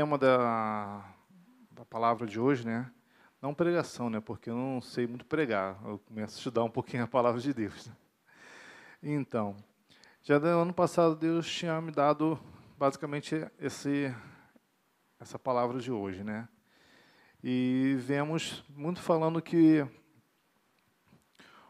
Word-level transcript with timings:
tema 0.00 0.16
da, 0.16 1.04
da 1.72 1.84
palavra 1.84 2.26
de 2.26 2.40
hoje, 2.40 2.64
né? 2.64 2.90
Não 3.42 3.52
pregação, 3.52 4.08
né? 4.08 4.18
Porque 4.18 4.48
eu 4.48 4.54
não 4.54 4.80
sei 4.80 5.06
muito 5.06 5.26
pregar. 5.26 5.78
Eu 5.84 5.98
começo 5.98 6.36
a 6.36 6.38
estudar 6.38 6.64
um 6.64 6.70
pouquinho 6.70 7.04
a 7.04 7.06
palavra 7.06 7.38
de 7.38 7.52
Deus. 7.52 7.86
Né? 7.86 7.92
Então, 9.02 9.54
já 10.22 10.38
no 10.38 10.46
ano 10.46 10.72
passado 10.72 11.14
Deus 11.14 11.46
tinha 11.46 11.78
me 11.82 11.92
dado 11.92 12.40
basicamente 12.78 13.46
esse 13.58 14.14
essa 15.18 15.38
palavra 15.38 15.78
de 15.78 15.92
hoje, 15.92 16.24
né? 16.24 16.48
E 17.44 17.94
vemos 17.98 18.64
muito 18.70 19.02
falando 19.02 19.42
que 19.42 19.82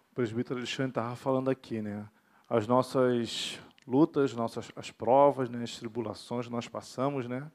o 0.09 0.15
presbítero 0.15 0.61
Alexandre 0.61 0.93
estava 0.93 1.17
falando 1.17 1.51
aqui, 1.51 1.83
né? 1.83 2.09
As 2.49 2.69
nossas 2.69 3.59
lutas, 3.85 4.35
nossas 4.35 4.71
as 4.77 4.93
provas, 4.93 5.51
né, 5.51 5.65
as 5.65 5.77
tribulações 5.77 6.47
que 6.47 6.53
nós 6.53 6.69
passamos, 6.69 7.27
né? 7.27 7.51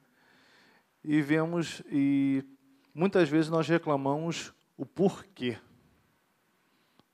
E 1.08 1.22
vemos 1.22 1.84
e 1.88 2.44
muitas 2.92 3.28
vezes 3.28 3.48
nós 3.48 3.68
reclamamos 3.68 4.52
o 4.76 4.84
porquê. 4.84 5.56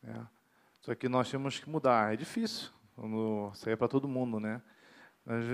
Né? 0.03 0.27
Só 0.81 0.95
que 0.95 1.11
nós 1.11 1.31
temos 1.31 1.61
que 1.61 1.69
mudar. 1.69 2.15
É 2.15 2.17
difícil. 2.17 2.71
Isso 3.53 3.69
aí 3.69 3.75
é 3.75 3.77
para 3.77 3.89
todo 3.89 4.09
mundo, 4.09 4.41
né? 4.41 4.63
Nós 5.27 5.45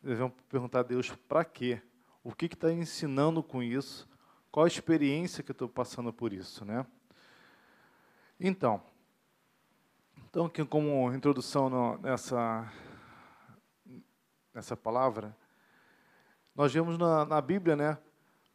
devemos 0.00 0.34
perguntar 0.48 0.80
a 0.80 0.82
Deus 0.84 1.10
para 1.28 1.44
quê? 1.44 1.82
O 2.22 2.32
que 2.32 2.46
está 2.46 2.72
ensinando 2.72 3.42
com 3.42 3.60
isso? 3.60 4.08
Qual 4.52 4.64
a 4.64 4.68
experiência 4.68 5.42
que 5.42 5.50
estou 5.50 5.68
passando 5.68 6.12
por 6.12 6.32
isso, 6.32 6.64
né? 6.64 6.86
Então, 8.38 8.80
então 10.30 10.46
aqui 10.46 10.64
como 10.64 11.12
introdução 11.12 11.68
no, 11.68 11.98
nessa 11.98 12.72
nessa 14.54 14.76
palavra, 14.76 15.36
nós 16.54 16.72
vemos 16.72 16.96
na, 16.96 17.24
na 17.24 17.40
Bíblia, 17.40 17.74
né, 17.74 17.98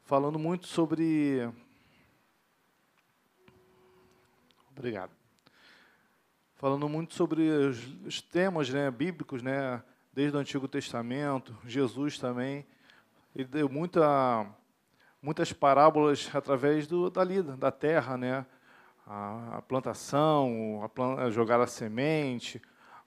falando 0.06 0.40
muito 0.40 0.68
sobre. 0.68 1.52
Obrigado. 4.72 5.12
Falando 6.56 6.88
muito 6.88 7.14
sobre 7.14 7.42
os, 7.50 7.86
os 8.06 8.22
temas 8.22 8.70
né, 8.70 8.90
bíblicos, 8.90 9.42
né, 9.42 9.84
desde 10.14 10.38
o 10.38 10.40
Antigo 10.40 10.66
Testamento, 10.66 11.54
Jesus 11.66 12.18
também. 12.18 12.66
Ele 13.36 13.44
deu 13.44 13.68
muita, 13.68 14.48
muitas 15.22 15.52
parábolas 15.52 16.30
através 16.34 16.88
do, 16.88 17.10
da 17.10 17.22
lida, 17.22 17.58
da 17.58 17.70
terra, 17.70 18.18
né? 18.18 18.46
A, 19.06 19.58
a 19.58 19.62
plantação, 19.62 20.90
a 21.18 21.30
jogar 21.30 21.60
a 21.60 21.68
semente, 21.68 22.62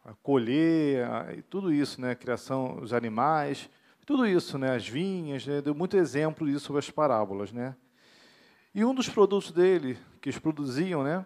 a 0.05 0.13
colher, 0.23 1.09
a, 1.09 1.33
e 1.33 1.41
tudo 1.41 1.73
isso, 1.73 1.98
né? 1.98 2.11
A 2.11 2.17
criação 2.17 2.77
dos 2.77 2.93
animais. 2.93 3.70
Tudo 4.05 4.27
isso, 4.27 4.58
né? 4.58 4.75
as 4.75 4.89
vinhas, 4.89 5.47
né? 5.47 5.61
deu 5.61 5.75
muito 5.75 5.97
exemplo 5.97 6.47
disso 6.47 6.67
sobre 6.67 6.81
as 6.81 6.91
parábolas. 6.91 7.53
Né? 7.53 7.77
E 8.75 8.84
um 8.84 8.95
dos 8.95 9.08
produtos 9.08 9.53
dele, 9.53 9.97
que 10.20 10.28
eles 10.28 10.39
produziam, 10.39 11.05
né? 11.05 11.25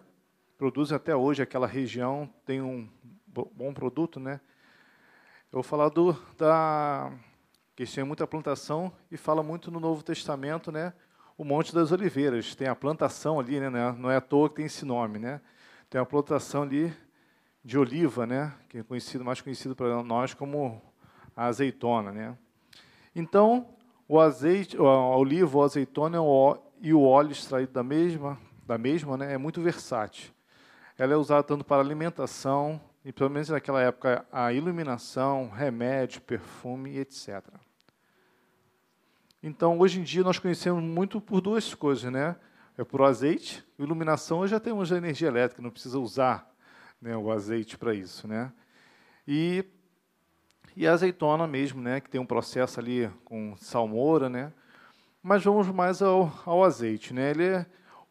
produzem 0.57 0.95
até 0.95 1.15
hoje, 1.15 1.41
aquela 1.41 1.67
região 1.67 2.29
tem 2.45 2.61
um 2.61 2.87
bom 3.27 3.73
produto, 3.73 4.19
né? 4.19 4.41
Eu 5.51 5.57
vou 5.57 5.63
falar 5.63 5.89
do, 5.89 6.13
da, 6.37 7.11
que 7.75 7.85
têm 7.85 8.03
muita 8.03 8.25
plantação 8.25 8.91
e 9.11 9.17
fala 9.17 9.43
muito 9.43 9.69
no 9.69 9.79
Novo 9.79 10.03
Testamento, 10.03 10.71
né? 10.71 10.93
O 11.37 11.43
Monte 11.43 11.73
das 11.73 11.91
Oliveiras. 11.91 12.55
Tem 12.55 12.67
a 12.67 12.75
plantação 12.75 13.39
ali, 13.39 13.59
né? 13.59 13.69
Não 13.97 14.09
é 14.09 14.17
à 14.17 14.21
toa 14.21 14.49
que 14.49 14.55
tem 14.55 14.65
esse 14.65 14.83
nome, 14.83 15.19
né? 15.19 15.39
Tem 15.89 16.01
a 16.01 16.05
plantação 16.05 16.63
ali 16.63 16.91
de 17.63 17.77
oliva, 17.77 18.25
né? 18.25 18.53
Que 18.67 18.79
é 18.79 18.83
conhecido, 18.83 19.23
mais 19.23 19.39
conhecido 19.39 19.75
para 19.75 20.01
nós 20.03 20.33
como 20.33 20.81
a 21.35 21.45
azeitona, 21.45 22.11
né? 22.11 22.37
Então, 23.19 23.67
o 24.07 24.19
azeite, 24.19 24.77
a 24.77 25.17
oliva, 25.17 25.57
o 25.57 25.63
azeitona 25.63 26.19
e 26.79 26.93
o 26.93 27.01
óleo 27.01 27.31
extraído 27.31 27.71
da 27.71 27.81
mesma, 27.81 28.37
da 28.63 28.77
mesma 28.77 29.17
né, 29.17 29.33
é 29.33 29.37
muito 29.39 29.59
versátil. 29.59 30.31
Ela 30.95 31.13
é 31.13 31.17
usada 31.17 31.41
tanto 31.41 31.65
para 31.65 31.81
alimentação, 31.81 32.79
e 33.03 33.11
pelo 33.11 33.31
menos 33.31 33.49
naquela 33.49 33.81
época, 33.81 34.23
a 34.31 34.53
iluminação, 34.53 35.49
remédio, 35.49 36.21
perfume, 36.21 36.95
etc. 36.99 37.43
Então, 39.41 39.79
hoje 39.79 39.99
em 39.99 40.03
dia, 40.03 40.23
nós 40.23 40.37
conhecemos 40.37 40.83
muito 40.83 41.19
por 41.19 41.41
duas 41.41 41.73
coisas, 41.73 42.11
né? 42.11 42.35
É 42.77 42.83
por 42.83 43.01
azeite, 43.01 43.65
iluminação, 43.79 44.45
já 44.45 44.59
temos 44.59 44.91
a 44.91 44.97
energia 44.97 45.27
elétrica, 45.27 45.59
não 45.59 45.71
precisa 45.71 45.97
usar 45.97 46.47
né, 47.01 47.17
o 47.17 47.31
azeite 47.31 47.79
para 47.79 47.95
isso, 47.95 48.27
né? 48.27 48.53
E 49.27 49.65
e 50.77 50.85
a 50.85 50.93
azeitona 50.93 51.47
mesmo, 51.47 51.81
né, 51.81 51.99
que 51.99 52.07
tem 52.07 52.21
um 52.21 52.25
processo 52.25 52.79
ali 52.79 53.09
com 53.25 53.57
salmoura, 53.57 54.29
né? 54.29 54.53
Mas 55.23 55.43
vamos 55.43 55.67
mais 55.69 56.03
ao, 56.03 56.31
ao 56.45 56.63
azeite, 56.63 57.15
né? 57.15 57.31
Ele 57.31 57.45
é, 57.45 57.65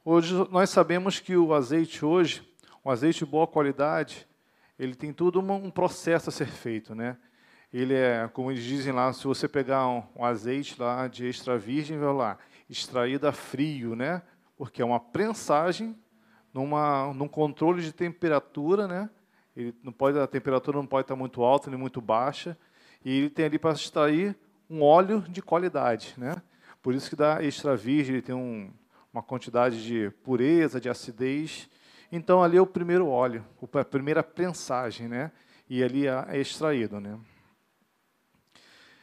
hoje 0.05 0.35
nós 0.51 0.69
sabemos 0.69 1.21
que 1.21 1.37
o 1.37 1.55
azeite 1.55 2.05
hoje, 2.05 2.43
um 2.85 2.91
azeite 2.91 3.21
de 3.21 3.31
boa 3.31 3.47
qualidade, 3.47 4.27
ele 4.77 4.97
tem 4.97 5.13
todo 5.13 5.39
um 5.39 5.71
processo 5.71 6.29
a 6.29 6.33
ser 6.33 6.49
feito, 6.49 6.93
né? 6.93 7.17
Ele 7.73 7.95
é, 7.95 8.29
como 8.33 8.51
eles 8.51 8.65
dizem 8.65 8.93
lá, 8.93 9.13
se 9.13 9.23
você 9.25 9.47
pegar 9.47 9.87
um, 9.87 10.03
um 10.17 10.25
azeite 10.25 10.75
lá 10.77 11.07
de 11.07 11.25
extra 11.25 11.57
virgem, 11.57 11.97
vai 11.97 12.13
lá, 12.13 12.37
extraído 12.69 13.29
a 13.29 13.33
frio, 13.33 13.95
né? 13.95 14.23
Porque 14.57 14.83
é 14.83 14.85
uma 14.85 14.99
prensagem 14.99 15.97
numa, 16.53 17.15
num 17.15 17.29
controle 17.29 17.81
de 17.81 17.93
temperatura, 17.93 18.89
né? 18.89 19.09
Ele 19.57 19.75
não 19.83 19.93
pode, 19.93 20.19
a 20.19 20.27
temperatura 20.27 20.77
não 20.77 20.87
pode 20.87 21.05
estar 21.05 21.17
muito 21.17 21.43
alta 21.43 21.71
nem 21.71 21.79
muito 21.79 22.01
baixa. 22.01 22.57
E 23.05 23.11
ele 23.19 23.31
tem 23.31 23.47
ali 23.47 23.59
para 23.59 23.73
extrair 23.73 24.37
um 24.69 24.83
óleo 24.83 25.23
de 25.23 25.41
qualidade. 25.41 26.15
Né? 26.19 26.37
Por 26.83 26.95
isso 26.95 27.09
que 27.09 27.17
dá 27.17 27.43
extra 27.43 27.75
virgem, 27.75 28.17
ele 28.17 28.23
tem 28.23 28.35
um, 28.35 28.71
uma 29.13 29.23
quantidade 29.23 29.83
de 29.83 30.11
pureza, 30.23 30.81
de 30.81 30.89
acidez. 30.89 31.69
Então 32.13 32.43
ali 32.43 32.59
é 32.59 32.61
o 32.61 32.67
primeiro 32.67 33.09
óleo, 33.09 33.45
a 33.73 33.85
primeira 33.85 34.23
prensagem, 34.23 35.09
né? 35.09 35.33
E 35.69 35.83
ali 35.83 36.07
é, 36.07 36.25
é 36.29 36.39
extraído, 36.39 37.01
né? 37.01 37.19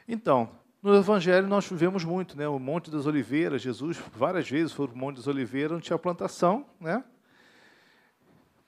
Então, 0.07 0.49
no 0.81 0.95
Evangelho 0.95 1.47
nós 1.47 1.69
vemos 1.69 2.05
muito, 2.05 2.37
né? 2.37 2.47
O 2.47 2.59
Monte 2.59 2.89
das 2.89 3.05
Oliveiras, 3.05 3.61
Jesus 3.61 3.97
várias 4.15 4.49
vezes 4.49 4.71
foi 4.71 4.87
o 4.87 4.97
Monte 4.97 5.17
das 5.17 5.27
Oliveiras, 5.27 5.71
não 5.71 5.81
tinha 5.81 5.99
plantação, 5.99 6.65
né? 6.79 7.03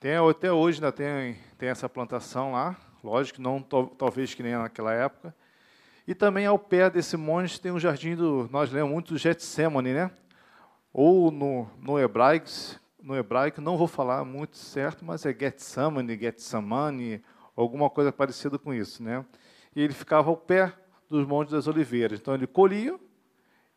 Tem, 0.06 0.14
até 0.14 0.52
hoje 0.52 0.78
ainda 0.78 0.92
tem, 0.92 1.36
tem 1.58 1.68
essa 1.68 1.88
plantação 1.88 2.52
lá, 2.52 2.76
lógico, 3.02 3.42
não 3.42 3.60
talvez 3.60 4.32
que 4.34 4.40
nem 4.40 4.52
naquela 4.52 4.92
época. 4.92 5.34
E 6.06 6.14
também 6.14 6.46
ao 6.46 6.56
pé 6.56 6.88
desse 6.88 7.16
monte 7.16 7.60
tem 7.60 7.72
um 7.72 7.80
jardim 7.80 8.14
do, 8.14 8.48
nós 8.52 8.70
lemos 8.70 8.92
muito 8.92 9.14
do 9.14 9.18
Getsemane, 9.18 9.92
né? 9.92 10.12
Ou 10.92 11.32
no, 11.32 11.68
no 11.82 11.98
hebraico, 11.98 12.46
no 13.02 13.16
hebraico 13.16 13.60
não 13.60 13.76
vou 13.76 13.88
falar 13.88 14.24
muito 14.24 14.56
certo, 14.56 15.04
mas 15.04 15.26
é 15.26 15.34
Getsemane, 15.36 16.16
Getsemane, 16.16 17.20
alguma 17.56 17.90
coisa 17.90 18.12
parecida 18.12 18.60
com 18.60 18.72
isso, 18.72 19.02
né? 19.02 19.26
E 19.74 19.82
ele 19.82 19.92
ficava 19.92 20.30
ao 20.30 20.36
pé 20.36 20.72
dos 21.10 21.26
montes 21.26 21.52
das 21.52 21.66
oliveiras. 21.66 22.20
Então 22.20 22.32
ele 22.32 22.46
colhia 22.46 22.96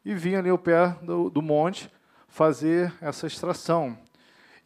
e 0.06 0.14
vinha 0.14 0.38
ali 0.38 0.52
ao 0.52 0.60
pé 0.60 0.96
do, 1.02 1.28
do 1.28 1.42
monte 1.42 1.92
fazer 2.28 2.94
essa 3.02 3.26
extração. 3.26 3.98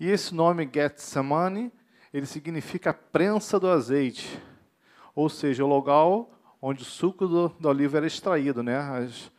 E 0.04 0.10
esse 0.10 0.36
nome 0.36 0.70
Getsemane, 0.70 1.72
ele 2.14 2.26
significa 2.26 2.94
prensa 2.94 3.58
do 3.58 3.70
azeite, 3.70 4.38
ou 5.16 5.30
seja, 5.30 5.64
o 5.64 5.68
local 5.68 6.30
onde 6.62 6.82
o 6.82 6.86
suco 6.86 7.26
do, 7.26 7.48
do 7.48 7.70
oliva 7.70 7.96
era 7.96 8.06
extraído, 8.06 8.62
né? 8.62 8.78
As, 8.80 9.32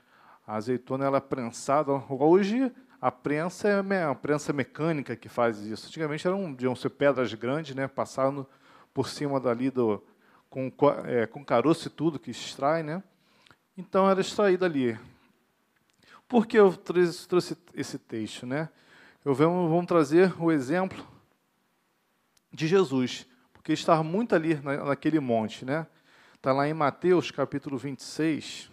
a 0.46 0.54
azeitona 0.54 1.04
ela 1.04 1.18
é 1.18 1.20
prensada. 1.20 1.92
Hoje 2.08 2.72
a 2.98 3.12
prensa 3.12 3.68
é 3.68 4.04
a 4.04 4.14
prensa 4.14 4.54
mecânica 4.54 5.14
que 5.14 5.28
faz 5.28 5.58
isso. 5.60 5.88
Antigamente 5.88 6.26
eram 6.26 6.50
deviam 6.50 6.74
ser 6.74 6.88
pedras 6.88 7.34
grandes, 7.34 7.74
né? 7.74 7.86
Passando 7.86 8.48
por 8.94 9.06
cima 9.06 9.38
dali 9.38 9.68
do 9.68 10.02
com, 10.48 10.72
é, 11.04 11.26
com 11.26 11.44
caroço 11.44 11.88
e 11.88 11.90
tudo 11.90 12.18
que 12.18 12.30
extrai, 12.30 12.82
né? 12.82 13.02
Então 13.76 14.08
era 14.08 14.22
extraído 14.22 14.64
ali. 14.64 14.98
Por 16.26 16.46
que 16.46 16.58
eu 16.58 16.74
trouxe, 16.74 17.28
trouxe 17.28 17.54
esse 17.74 17.98
texto, 17.98 18.46
né? 18.46 18.70
Eu 19.24 19.34
vamos, 19.34 19.70
vamos 19.70 19.86
trazer 19.86 20.34
o 20.38 20.52
exemplo 20.52 21.02
de 22.52 22.66
Jesus, 22.66 23.26
porque 23.54 23.72
estava 23.72 24.02
muito 24.02 24.34
ali 24.34 24.56
na, 24.56 24.84
naquele 24.84 25.18
monte, 25.18 25.64
né? 25.64 25.86
Está 26.34 26.52
lá 26.52 26.68
em 26.68 26.74
Mateus 26.74 27.30
capítulo 27.30 27.78
26. 27.78 28.70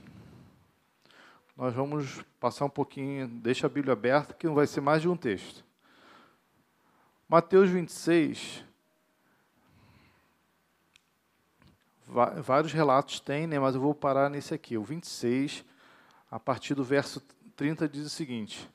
Nós 1.55 1.73
vamos 1.73 2.21
passar 2.37 2.65
um 2.65 2.69
pouquinho, 2.69 3.29
deixa 3.29 3.65
a 3.65 3.69
Bíblia 3.69 3.93
aberta, 3.93 4.33
que 4.33 4.45
não 4.45 4.53
vai 4.53 4.67
ser 4.67 4.81
mais 4.81 5.01
de 5.01 5.07
um 5.07 5.15
texto. 5.15 5.63
Mateus 7.29 7.69
26. 7.69 8.65
Vários 12.43 12.73
relatos 12.73 13.21
tem, 13.21 13.47
né, 13.47 13.57
mas 13.57 13.73
eu 13.73 13.79
vou 13.79 13.95
parar 13.95 14.29
nesse 14.29 14.53
aqui. 14.53 14.77
O 14.77 14.83
26, 14.83 15.63
a 16.29 16.37
partir 16.37 16.75
do 16.75 16.83
verso 16.83 17.21
30, 17.55 17.87
diz 17.87 18.05
o 18.05 18.09
seguinte: 18.09 18.69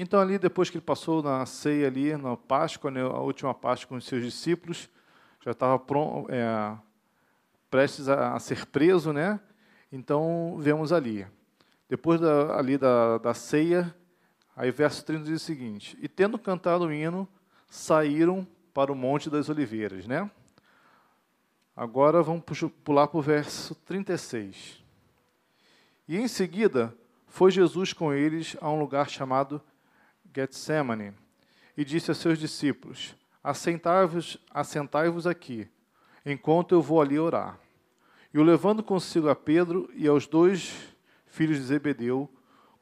então, 0.00 0.20
ali, 0.20 0.38
depois 0.38 0.70
que 0.70 0.76
ele 0.76 0.84
passou 0.84 1.20
na 1.20 1.44
ceia 1.44 1.88
ali, 1.88 2.16
na 2.16 2.36
Páscoa, 2.36 2.88
né, 2.88 3.02
a 3.02 3.18
última 3.18 3.52
Páscoa 3.52 3.88
com 3.88 3.96
os 3.96 4.06
seus 4.06 4.22
discípulos, 4.22 4.88
já 5.44 5.50
estava 5.50 5.82
é, 6.28 6.76
prestes 7.68 8.08
a, 8.08 8.34
a, 8.34 8.38
ser 8.38 8.64
preso, 8.66 9.12
né? 9.12 9.40
Então, 9.90 10.56
vemos 10.60 10.92
ali. 10.92 11.26
depois 11.88 12.20
da, 12.20 12.56
ali 12.56 12.78
da, 12.78 13.18
da 13.18 13.34
ceia, 13.34 13.92
aí 14.54 14.70
verso 14.70 15.04
30 15.04 15.24
diz 15.24 15.42
o 15.42 15.44
seguinte: 15.44 15.98
E 16.00 16.06
tendo 16.06 16.38
cantado 16.38 16.84
o 16.84 16.92
hino, 16.92 17.26
saíram 17.68 18.46
para 18.72 18.92
o 18.92 18.94
Monte 18.94 19.28
das 19.28 19.48
Oliveiras, 19.48 20.06
né? 20.06 20.30
Agora 21.74 22.22
vamos 22.22 22.44
pular 22.84 23.08
para 23.08 23.18
o 23.18 23.22
verso 23.22 23.74
36. 23.74 24.80
E 26.06 26.16
em 26.16 26.28
seguida 26.28 26.94
foi 27.26 27.50
Jesus 27.50 27.92
com 27.92 28.12
eles 28.12 28.56
a 28.60 28.70
um 28.70 28.78
lugar 28.78 29.08
chamado 29.08 29.60
Getsemane 30.34 31.14
e 31.76 31.84
disse 31.84 32.10
a 32.10 32.14
seus 32.14 32.38
discípulos: 32.38 33.14
Assentai-vos 33.42 34.38
assentai 34.50 35.08
aqui, 35.30 35.68
enquanto 36.24 36.74
eu 36.74 36.82
vou 36.82 37.00
ali 37.00 37.18
orar. 37.18 37.58
E 38.32 38.38
o 38.38 38.42
levando 38.42 38.82
consigo 38.82 39.28
a 39.28 39.34
Pedro 39.34 39.90
e 39.94 40.06
aos 40.06 40.26
dois 40.26 40.74
filhos 41.26 41.56
de 41.56 41.64
Zebedeu, 41.64 42.30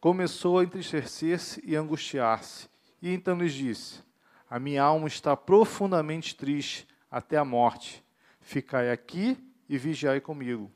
começou 0.01 0.59
a 0.59 0.65
entristecer-se 0.65 1.63
e 1.65 1.77
angustiar-se. 1.77 2.69
E 3.01 3.13
então 3.13 3.39
lhes 3.39 3.53
disse: 3.53 4.03
A 4.49 4.59
minha 4.59 4.83
alma 4.83 5.07
está 5.07 5.37
profundamente 5.37 6.35
triste 6.35 6.87
até 7.11 7.37
a 7.37 7.45
morte. 7.45 8.05
Ficai 8.41 8.91
aqui 8.91 9.39
e 9.69 9.77
vigiai 9.77 10.21
comigo. 10.21 10.71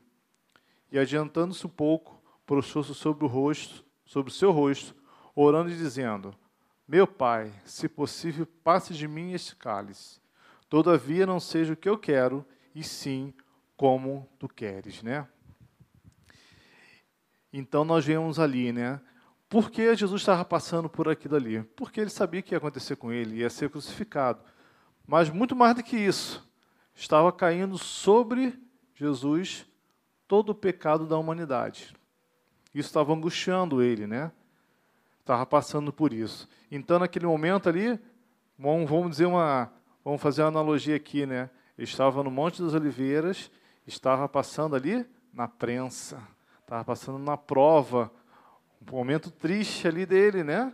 E 0.91 0.99
adiantando-se 0.99 1.65
um 1.65 1.69
pouco, 1.69 2.21
prostrou-se 2.45 2.93
sobre 2.93 3.25
o 3.25 3.27
rosto, 3.27 3.83
sobre 4.05 4.31
o 4.31 4.35
seu 4.35 4.51
rosto, 4.51 4.95
orando 5.35 5.69
e 5.69 5.75
dizendo: 5.75 6.35
Meu 6.91 7.07
pai, 7.07 7.53
se 7.63 7.87
possível, 7.87 8.45
passe 8.65 8.93
de 8.93 9.07
mim 9.07 9.31
este 9.31 9.55
cálice. 9.55 10.19
Todavia 10.67 11.25
não 11.25 11.39
seja 11.39 11.71
o 11.71 11.77
que 11.77 11.87
eu 11.87 11.97
quero, 11.97 12.45
e 12.75 12.83
sim 12.83 13.33
como 13.77 14.27
tu 14.37 14.49
queres, 14.49 15.01
né? 15.01 15.25
Então 17.53 17.85
nós 17.85 18.05
vemos 18.05 18.39
ali, 18.39 18.73
né? 18.73 18.99
Por 19.47 19.71
que 19.71 19.95
Jesus 19.95 20.21
estava 20.21 20.43
passando 20.43 20.89
por 20.89 21.07
aquilo 21.07 21.37
ali? 21.37 21.63
Porque 21.77 22.01
ele 22.01 22.09
sabia 22.09 22.41
que 22.41 22.53
ia 22.53 22.57
acontecer 22.57 22.97
com 22.97 23.09
ele, 23.09 23.37
ia 23.37 23.49
ser 23.49 23.69
crucificado. 23.69 24.43
Mas 25.07 25.29
muito 25.29 25.55
mais 25.55 25.73
do 25.73 25.83
que 25.83 25.95
isso, 25.95 26.45
estava 26.93 27.31
caindo 27.31 27.77
sobre 27.77 28.61
Jesus 28.95 29.65
todo 30.27 30.49
o 30.49 30.55
pecado 30.55 31.07
da 31.07 31.17
humanidade. 31.17 31.95
Isso 32.75 32.89
estava 32.89 33.13
angustiando 33.13 33.81
ele, 33.81 34.05
né? 34.05 34.29
Estava 35.31 35.45
passando 35.45 35.93
por 35.93 36.11
isso. 36.11 36.45
Então, 36.69 36.99
naquele 36.99 37.25
momento 37.25 37.69
ali, 37.69 37.97
vamos 38.59 39.11
dizer 39.11 39.27
uma, 39.27 39.71
vamos 40.03 40.21
fazer 40.21 40.41
uma 40.41 40.49
analogia 40.49 40.97
aqui, 40.97 41.25
né? 41.25 41.49
Estava 41.77 42.21
no 42.21 42.29
Monte 42.29 42.61
das 42.61 42.73
Oliveiras, 42.73 43.49
estava 43.87 44.27
passando 44.27 44.75
ali 44.75 45.05
na 45.33 45.47
prensa, 45.47 46.21
estava 46.59 46.83
passando 46.83 47.17
na 47.17 47.37
prova, 47.37 48.11
um 48.85 48.93
momento 48.93 49.31
triste 49.31 49.87
ali 49.87 50.05
dele, 50.05 50.43
né? 50.43 50.73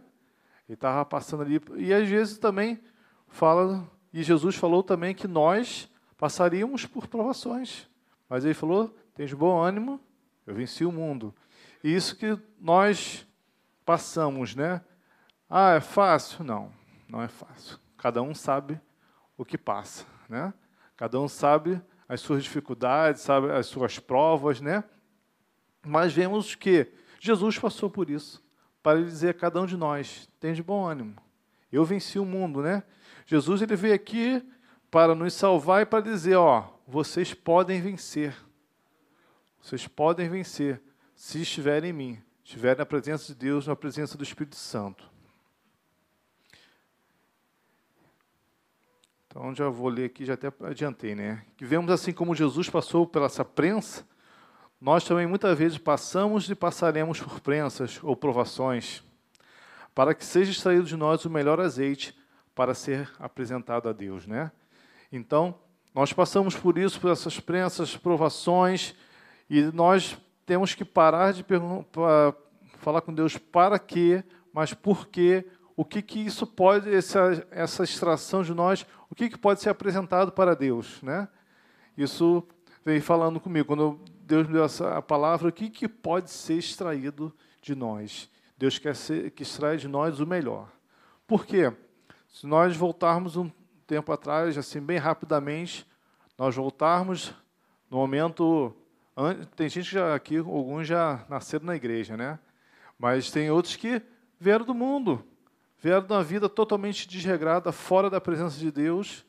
Ele 0.68 0.74
estava 0.74 1.06
passando 1.06 1.44
ali 1.44 1.62
e 1.76 1.94
às 1.94 2.10
vezes 2.10 2.40
também 2.40 2.80
fala 3.28 3.88
e 4.12 4.24
Jesus 4.24 4.56
falou 4.56 4.82
também 4.82 5.14
que 5.14 5.28
nós 5.28 5.88
passaríamos 6.18 6.84
por 6.84 7.06
provações, 7.06 7.88
mas 8.28 8.44
ele 8.44 8.56
falou: 8.56 8.92
"Tens 9.14 9.32
bom 9.34 9.62
ânimo, 9.62 10.00
eu 10.48 10.56
venci 10.56 10.84
o 10.84 10.92
mundo". 10.92 11.32
E 11.84 11.94
isso 11.94 12.16
que 12.16 12.36
nós 12.60 13.28
passamos, 13.88 14.54
né? 14.54 14.82
Ah, 15.50 15.76
é 15.76 15.80
fácil? 15.80 16.44
Não, 16.44 16.74
não 17.08 17.22
é 17.22 17.30
fácil. 17.30 17.80
Cada 17.98 18.22
um 18.22 18.36
sabe 18.36 18.78
o 19.38 19.46
que 19.46 19.58
passa, 19.58 20.06
né? 20.28 20.54
Cada 20.98 21.18
um 21.22 21.28
sabe 21.30 21.82
as 22.10 22.20
suas 22.20 22.44
dificuldades, 22.44 23.22
sabe 23.22 23.50
as 23.50 23.66
suas 23.68 23.98
provas, 23.98 24.60
né? 24.60 24.84
Mas 25.86 26.12
vemos 26.12 26.54
que 26.54 26.92
Jesus 27.18 27.58
passou 27.58 27.90
por 27.90 28.10
isso 28.10 28.44
para 28.84 29.02
dizer 29.02 29.30
a 29.30 29.34
cada 29.34 29.62
um 29.62 29.66
de 29.66 29.78
nós: 29.78 30.28
tem 30.38 30.54
de 30.54 30.62
bom 30.62 30.86
ânimo. 30.86 31.16
Eu 31.72 31.86
venci 31.86 32.20
o 32.20 32.26
mundo, 32.26 32.62
né? 32.62 32.84
Jesus 33.26 33.62
ele 33.62 33.78
veio 33.78 33.96
aqui 33.96 34.46
para 34.92 35.16
nos 35.16 35.34
salvar 35.34 35.84
e 35.84 35.86
para 35.86 36.04
dizer, 36.04 36.36
ó, 36.36 36.66
vocês 36.86 37.34
podem 37.34 37.82
vencer. 37.82 38.36
Vocês 39.62 39.88
podem 39.88 40.28
vencer 40.28 40.82
se 41.16 41.42
estiverem 41.42 41.92
em 41.92 41.94
mim, 41.94 42.24
estiverem 42.48 42.78
na 42.78 42.86
presença 42.86 43.26
de 43.26 43.36
Deus, 43.36 43.68
na 43.68 43.76
presença 43.76 44.18
do 44.18 44.24
Espírito 44.24 44.56
Santo. 44.56 45.12
Então 49.28 49.54
já 49.54 49.68
vou 49.68 49.90
ler 49.90 50.06
aqui, 50.06 50.24
já 50.24 50.36
até 50.36 50.50
adiantei, 50.62 51.14
né? 51.14 51.46
Que 51.58 51.66
vemos 51.66 51.92
assim 51.92 52.14
como 52.14 52.34
Jesus 52.34 52.70
passou 52.70 53.06
pela 53.06 53.26
essa 53.26 53.44
prensa, 53.44 54.08
nós 54.80 55.04
também 55.04 55.28
muitas 55.28 55.58
vezes 55.58 55.78
passamos 55.78 56.50
e 56.50 56.56
passaremos 56.56 57.20
por 57.20 57.42
prensas 57.42 58.00
ou 58.02 58.16
provações, 58.16 59.04
para 59.94 60.16
que 60.16 60.24
seja 60.24 60.50
extraído 60.50 60.86
de 60.86 60.96
nós 60.96 61.26
o 61.26 61.30
melhor 61.30 61.60
azeite 61.60 62.18
para 62.56 62.74
ser 62.74 63.12
apresentado 63.20 63.90
a 63.90 63.92
Deus, 63.92 64.26
né? 64.26 64.54
Então, 65.12 65.54
nós 65.94 66.14
passamos 66.14 66.56
por 66.56 66.78
isso, 66.78 67.02
por 67.02 67.12
essas 67.12 67.42
prensas, 67.42 67.98
provações, 67.98 68.96
e 69.50 69.64
nós 69.64 70.18
temos 70.48 70.74
que 70.74 70.86
parar 70.86 71.34
de 71.34 71.46
falar 72.78 73.02
com 73.02 73.14
Deus 73.14 73.38
para 73.38 73.78
quê, 73.78 74.24
mas 74.54 74.74
por 74.74 75.08
quê, 75.08 75.46
o 75.76 75.84
que, 75.84 76.02
que 76.02 76.26
isso 76.26 76.48
pode, 76.48 76.92
essa, 76.92 77.46
essa 77.52 77.84
extração 77.84 78.42
de 78.42 78.54
nós, 78.54 78.86
o 79.10 79.14
que, 79.14 79.30
que 79.30 79.38
pode 79.38 79.62
ser 79.62 79.70
apresentado 79.70 80.32
para 80.32 80.56
Deus. 80.56 81.02
Né? 81.04 81.28
Isso 81.98 82.48
veio 82.86 83.02
falando 83.02 83.42
comigo. 83.42 83.68
Quando 83.68 84.00
Deus 84.22 84.48
me 84.48 84.54
deu 84.54 84.64
essa 84.64 85.02
palavra, 85.02 85.50
o 85.50 85.52
que, 85.52 85.70
que 85.70 85.86
pode 85.86 86.32
ser 86.32 86.54
extraído 86.54 87.36
de 87.62 87.76
nós? 87.76 88.30
Deus 88.58 88.80
quer 88.80 88.96
ser, 88.96 89.32
que 89.32 89.44
extrai 89.44 89.76
de 89.76 89.90
nós 89.90 90.22
o 90.22 90.26
melhor. 90.26 90.72
Por 91.28 91.46
quê? 91.46 91.74
Se 92.30 92.48
nós 92.48 92.76
voltarmos 92.76 93.36
um 93.36 93.52
tempo 93.86 94.14
atrás, 94.14 94.58
assim, 94.58 94.80
bem 94.80 94.98
rapidamente, 94.98 95.86
nós 96.38 96.56
voltarmos 96.56 97.34
no 97.90 97.98
momento 97.98 98.74
tem 99.56 99.68
gente 99.68 99.90
já 99.90 100.14
aqui, 100.14 100.38
alguns 100.38 100.88
já 100.88 101.26
nasceram 101.28 101.66
na 101.66 101.76
igreja, 101.76 102.16
né? 102.16 102.38
Mas 103.00 103.32
tem 103.32 103.50
outros 103.50 103.76
que 103.76 104.02
vieram 104.40 104.64
do 104.64 104.76
mundo, 104.76 105.26
vieram 105.80 106.06
de 106.06 106.14
uma 106.14 106.24
vida 106.24 106.48
totalmente 106.48 107.08
desregrada, 107.08 107.72
fora 107.72 108.10
da 108.10 108.22
presença 108.22 108.60
de 108.60 108.72
Deus. 108.72 109.26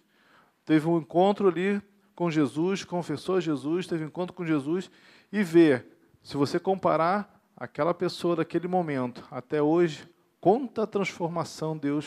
Teve 0.64 0.86
um 0.86 0.98
encontro 0.98 1.48
ali 1.48 1.80
com 2.14 2.30
Jesus, 2.30 2.84
confessou 2.84 3.40
Jesus, 3.40 3.86
teve 3.86 4.04
um 4.04 4.08
encontro 4.08 4.34
com 4.34 4.44
Jesus 4.44 4.90
e 5.32 5.42
vê, 5.42 5.86
se 6.22 6.36
você 6.36 6.58
comparar 6.60 7.40
aquela 7.56 7.94
pessoa 7.94 8.36
daquele 8.36 8.68
momento 8.68 9.26
até 9.30 9.62
hoje, 9.62 10.06
quanta 10.40 10.86
transformação 10.86 11.76
Deus 11.76 12.06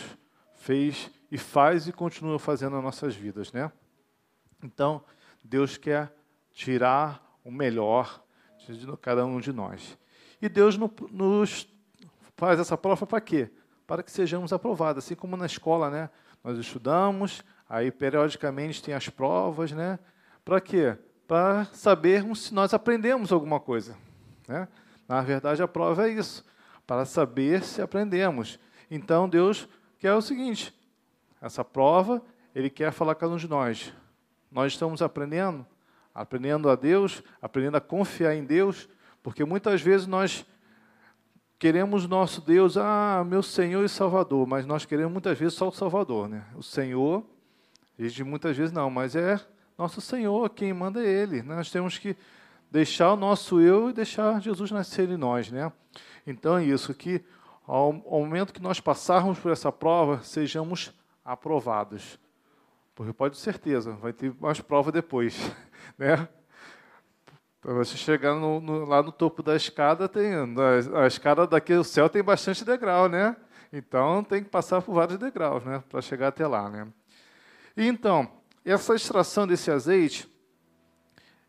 fez 0.54 1.10
e 1.32 1.38
faz 1.38 1.88
e 1.88 1.92
continua 1.92 2.38
fazendo 2.38 2.74
nas 2.74 2.84
nossas 2.84 3.16
vidas, 3.16 3.52
né? 3.52 3.72
Então, 4.64 5.04
Deus 5.44 5.78
quer 5.78 6.16
tirar 6.54 7.31
o 7.44 7.52
melhor 7.52 8.24
de 8.68 8.98
cada 8.98 9.26
um 9.26 9.40
de 9.40 9.52
nós. 9.52 9.98
E 10.42 10.48
Deus 10.48 10.78
nos 11.12 11.68
faz 12.36 12.60
essa 12.60 12.78
prova 12.78 13.06
para 13.06 13.22
quê? 13.22 13.50
Para 13.86 14.04
que 14.04 14.12
sejamos 14.12 14.54
aprovados, 14.54 15.04
assim 15.04 15.16
como 15.16 15.36
na 15.36 15.46
escola, 15.46 15.90
né? 15.90 16.10
Nós 16.44 16.58
estudamos, 16.58 17.44
aí 17.70 17.92
periodicamente 17.92 18.82
tem 18.82 18.94
as 18.94 19.10
provas, 19.10 19.72
né? 19.72 20.00
Para 20.44 20.60
quê? 20.60 20.98
Para 21.28 21.66
sabermos 21.66 22.46
se 22.46 22.54
nós 22.54 22.74
aprendemos 22.74 23.32
alguma 23.32 23.60
coisa, 23.60 23.96
né? 24.48 24.68
Na 25.08 25.22
verdade, 25.22 25.62
a 25.62 25.68
prova 25.68 26.08
é 26.08 26.14
isso, 26.14 26.46
para 26.88 27.06
saber 27.06 27.64
se 27.64 27.82
aprendemos. 27.82 28.60
Então, 28.90 29.30
Deus 29.30 29.68
quer 30.00 30.14
o 30.14 30.22
seguinte: 30.22 30.74
essa 31.42 31.64
prova, 31.64 32.22
Ele 32.56 32.70
quer 32.70 32.92
falar 32.92 33.14
com 33.16 33.22
cada 33.22 33.34
um 33.34 33.38
de 33.38 33.48
nós. 33.48 33.94
Nós 34.52 34.74
estamos 34.74 35.02
aprendendo? 35.02 35.66
Aprendendo 36.14 36.70
a 36.70 36.76
Deus, 36.76 37.24
aprendendo 37.42 37.78
a 37.78 37.82
confiar 37.82 38.36
em 38.36 38.44
Deus, 38.44 38.90
porque 39.24 39.46
muitas 39.46 39.82
vezes 39.82 40.08
nós 40.08 40.46
queremos 41.58 42.08
nosso 42.08 42.42
Deus, 42.42 42.76
ah, 42.76 43.24
meu 43.26 43.44
Senhor 43.44 43.86
e 43.86 43.90
Salvador, 43.90 44.48
mas 44.48 44.66
nós 44.66 44.86
queremos 44.86 45.12
muitas 45.12 45.38
vezes 45.38 45.54
só 45.54 45.68
o 45.68 45.72
Salvador, 45.72 46.28
né? 46.28 46.44
O 46.56 46.64
Senhor, 46.64 47.24
e 48.00 48.24
muitas 48.24 48.58
vezes 48.58 48.72
não, 48.72 48.90
mas 48.90 49.16
é 49.16 49.40
nosso 49.78 50.02
Senhor, 50.02 50.50
quem 50.50 50.74
manda 50.74 51.04
é 51.04 51.08
Ele. 51.08 51.42
Nós 51.44 51.70
temos 51.70 51.98
que 51.98 52.16
deixar 52.70 53.14
o 53.14 53.16
nosso 53.16 53.60
eu 53.60 53.90
e 53.90 53.94
deixar 53.94 54.42
Jesus 54.42 54.72
nascer 54.72 55.10
em 55.10 55.18
nós, 55.18 55.52
né? 55.52 55.72
Então 56.26 56.58
é 56.58 56.64
isso, 56.64 56.94
que 56.94 57.24
ao 57.66 57.94
momento 57.94 58.54
que 58.54 58.62
nós 58.62 58.80
passarmos 58.80 59.38
por 59.38 59.52
essa 59.52 59.72
prova, 59.72 60.22
sejamos 60.24 60.92
aprovados. 61.24 62.20
Porque 63.02 63.14
pode 63.14 63.36
ter 63.36 63.42
certeza, 63.42 63.94
vai 63.94 64.14
ter 64.14 64.32
mais 64.40 64.62
prova 64.62 64.92
depois. 64.92 65.36
Né? 65.98 66.28
Para 67.60 67.74
você 67.74 67.98
chegar 67.98 68.34
no, 68.34 68.60
no, 68.60 68.86
lá 68.86 69.04
no 69.04 69.12
topo 69.12 69.44
da 69.44 69.56
escada, 69.56 70.08
tem 70.08 70.34
a, 70.34 71.04
a 71.04 71.06
escada 71.06 71.46
daqui 71.46 71.76
do 71.76 71.84
céu 71.84 72.10
tem 72.10 72.24
bastante 72.24 72.64
degrau, 72.66 73.08
né? 73.08 73.36
Então 73.72 74.24
tem 74.24 74.44
que 74.44 74.50
passar 74.50 74.82
por 74.82 74.96
vários 74.96 75.20
degraus, 75.20 75.64
né, 75.64 75.84
para 75.90 76.02
chegar 76.02 76.30
até 76.30 76.48
lá, 76.48 76.70
né? 76.70 76.88
E, 77.76 77.88
então 77.88 78.32
essa 78.66 78.96
extração 78.96 79.46
desse 79.46 79.70
azeite 79.70 80.28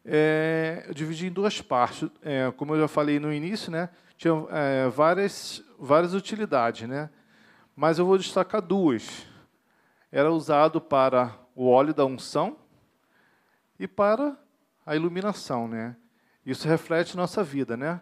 é, 0.04 0.85
eu 0.88 0.92
dividi 0.92 1.28
em 1.28 1.32
duas 1.32 1.62
partes, 1.62 2.11
é, 2.21 2.52
como 2.56 2.75
eu 2.75 2.80
já 2.80 2.88
falei 2.88 3.18
no 3.18 3.32
início, 3.32 3.71
né? 3.71 3.88
tinha 4.16 4.35
é, 4.50 4.88
várias, 4.88 5.62
várias 5.78 6.14
utilidades, 6.14 6.88
né? 6.88 7.09
Mas 7.75 7.99
eu 7.99 8.04
vou 8.04 8.18
destacar 8.18 8.61
duas. 8.61 9.26
Era 10.11 10.30
usado 10.30 10.80
para 10.80 11.41
o 11.54 11.68
óleo 11.68 11.94
da 11.94 12.04
unção 12.04 12.59
e 13.78 13.87
para 13.87 14.37
a 14.85 14.97
iluminação, 14.97 15.68
né? 15.68 15.97
Isso 16.44 16.66
reflete 16.66 17.16
nossa 17.16 17.42
vida, 17.42 17.76
né? 17.76 18.00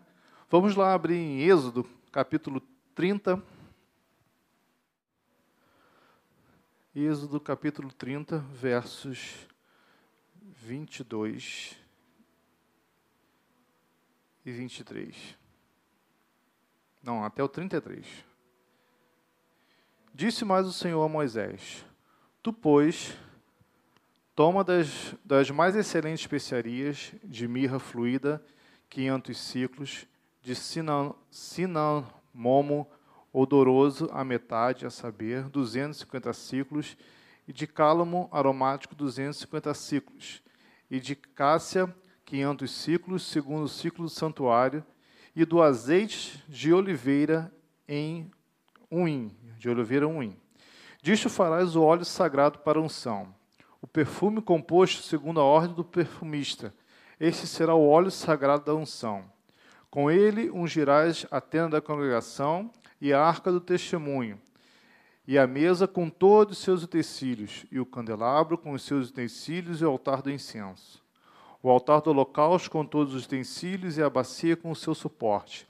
Vamos 0.49 0.75
lá 0.75 0.95
abrir 0.95 1.17
em 1.17 1.41
Êxodo, 1.41 1.87
capítulo 2.11 2.61
30. 2.95 3.43
Êxodo, 6.95 7.39
capítulo 7.41 7.93
30, 7.93 8.39
versos 8.39 9.47
22 10.63 11.77
e 14.45 14.51
23. 14.51 15.39
Não, 17.03 17.25
até 17.25 17.43
o 17.43 17.49
33. 17.49 18.07
Disse 20.13 20.45
mais 20.45 20.67
o 20.67 20.73
Senhor 20.73 21.03
a 21.03 21.09
Moisés: 21.09 21.85
Tu, 22.43 22.53
pois, 22.53 23.17
toma 24.41 24.65
das, 24.65 25.15
das 25.23 25.51
mais 25.51 25.77
excelentes 25.77 26.23
especiarias 26.23 27.13
de 27.23 27.47
mirra 27.47 27.79
fluida, 27.79 28.43
quinhentos 28.89 29.37
ciclos, 29.37 30.07
de 30.41 30.55
cinamomo 31.31 32.89
odoroso 33.31 34.09
a 34.11 34.25
metade, 34.25 34.87
a 34.87 34.91
saber, 34.91 35.43
250 35.51 36.33
ciclos, 36.33 36.97
e 37.47 37.53
de 37.53 37.67
cálamo 37.67 38.31
aromático, 38.33 38.95
250 38.95 39.75
ciclos, 39.75 40.43
e 40.91 40.99
de 40.99 41.15
cássia, 41.15 41.95
500 42.25 42.71
ciclos, 42.71 43.27
segundo 43.27 43.65
o 43.65 43.69
ciclo 43.69 44.05
do 44.05 44.11
santuário, 44.11 44.83
e 45.37 45.45
do 45.45 45.61
azeite 45.61 46.43
de 46.49 46.73
oliveira 46.73 47.53
em 47.87 48.31
um 48.91 49.31
de 49.59 49.69
oliveira 49.69 50.09
um. 50.09 50.35
Disto 51.03 51.29
farás 51.29 51.77
o 51.77 51.83
óleo 51.83 52.07
sagrado 52.07 52.61
para 52.61 52.81
unção. 52.81 53.39
O 53.83 53.87
perfume 53.87 54.43
composto 54.43 55.03
segundo 55.03 55.41
a 55.41 55.45
ordem 55.45 55.75
do 55.75 55.85
perfumista. 55.85 56.75
Este 57.19 57.47
será 57.47 57.75
o 57.75 57.89
óleo 57.89 58.11
sagrado 58.11 58.65
da 58.65 58.75
unção. 58.75 59.25
Com 59.91 60.11
ele 60.11 60.51
ungirás 60.51 61.27
a 61.31 61.41
tenda 61.41 61.71
da 61.71 61.81
congregação 61.81 62.71
e 63.01 63.13
a 63.13 63.21
arca 63.21 63.51
do 63.51 63.61
testemunho, 63.61 64.39
e 65.27 65.39
a 65.39 65.47
mesa 65.47 65.89
com 65.89 66.11
todos 66.11 66.59
os 66.59 66.65
seus 66.65 66.83
utensílios, 66.83 67.65
e 67.73 67.81
o 67.81 67.87
candelabro 67.87 68.59
com 68.59 68.73
os 68.73 68.83
seus 68.83 69.09
utensílios 69.09 69.81
e 69.81 69.85
o 69.85 69.89
altar 69.89 70.21
do 70.21 70.31
incenso. 70.31 71.03
O 71.63 71.71
altar 71.71 72.01
do 72.03 72.11
holocausto 72.11 72.71
com 72.71 72.85
todos 72.85 73.15
os 73.15 73.25
utensílios 73.25 73.97
e 73.97 74.03
a 74.03 74.11
bacia 74.11 74.57
com 74.57 74.71
o 74.71 74.77
seu 74.77 74.95
suporte. 74.95 75.67